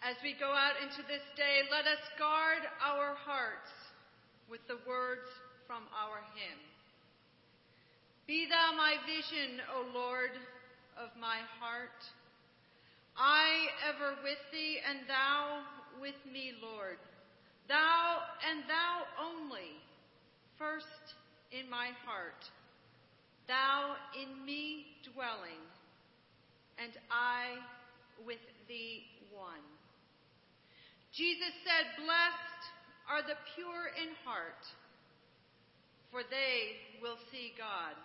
As 0.00 0.16
we 0.24 0.32
go 0.32 0.48
out 0.48 0.80
into 0.80 1.04
this 1.04 1.20
day, 1.36 1.60
let 1.68 1.84
us 1.84 2.00
guard 2.18 2.64
our 2.80 3.12
hearts 3.20 3.68
with 4.48 4.64
the 4.66 4.80
words 4.88 5.28
from 5.68 5.84
our 5.92 6.24
hymn. 6.32 6.60
Be 8.26 8.48
thou 8.48 8.72
my 8.72 8.96
vision, 9.04 9.60
O 9.76 9.84
Lord, 9.92 10.32
of 10.96 11.12
my 11.20 11.44
heart. 11.60 12.00
I 13.12 13.68
ever 13.92 14.16
with 14.24 14.40
thee, 14.50 14.80
and 14.88 15.00
thou 15.06 15.68
with 16.00 16.16
me, 16.32 16.56
Lord. 16.64 16.96
Thou 17.68 18.24
and 18.48 18.64
thou 18.64 19.04
only, 19.20 19.76
first 20.56 21.12
in 21.52 21.68
my 21.68 21.90
heart. 22.08 22.40
Thou 23.46 23.96
in 24.16 24.46
me 24.46 24.86
dwelling, 25.12 25.60
and 26.78 26.92
I 27.12 27.60
with 28.24 28.40
thee 28.66 29.04
one. 29.36 29.60
Jesus 31.10 31.54
said, 31.66 31.84
Blessed 31.98 32.62
are 33.10 33.22
the 33.26 33.38
pure 33.58 33.90
in 33.98 34.14
heart, 34.22 34.62
for 36.14 36.22
they 36.22 36.78
will 37.02 37.18
see 37.34 37.50
God. 37.58 37.98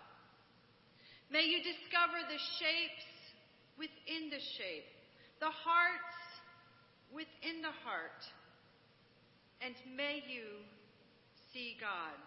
May 1.30 1.46
you 1.46 1.62
discover 1.62 2.18
the 2.26 2.38
shapes 2.58 3.06
within 3.78 4.30
the 4.30 4.42
shape, 4.58 4.90
the 5.38 5.50
hearts 5.50 6.18
within 7.14 7.62
the 7.62 7.74
heart, 7.86 8.22
and 9.62 9.74
may 9.94 10.22
you 10.26 10.62
see 11.54 11.78
God. 11.78 12.18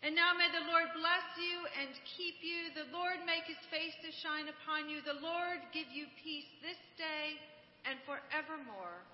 And 0.00 0.16
now 0.16 0.32
may 0.32 0.48
the 0.48 0.64
Lord 0.64 0.88
bless 0.96 1.28
you 1.36 1.56
and 1.76 1.92
keep 2.16 2.40
you. 2.40 2.72
The 2.72 2.88
Lord 2.88 3.20
make 3.28 3.44
his 3.44 3.60
face 3.68 3.92
to 4.00 4.08
shine 4.24 4.48
upon 4.48 4.88
you. 4.88 5.04
The 5.04 5.20
Lord 5.20 5.60
give 5.76 5.92
you 5.92 6.08
peace 6.24 6.48
this 6.64 6.80
day 6.96 7.36
and 7.84 8.00
forevermore. 8.08 9.04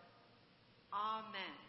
Amen. 0.92 1.65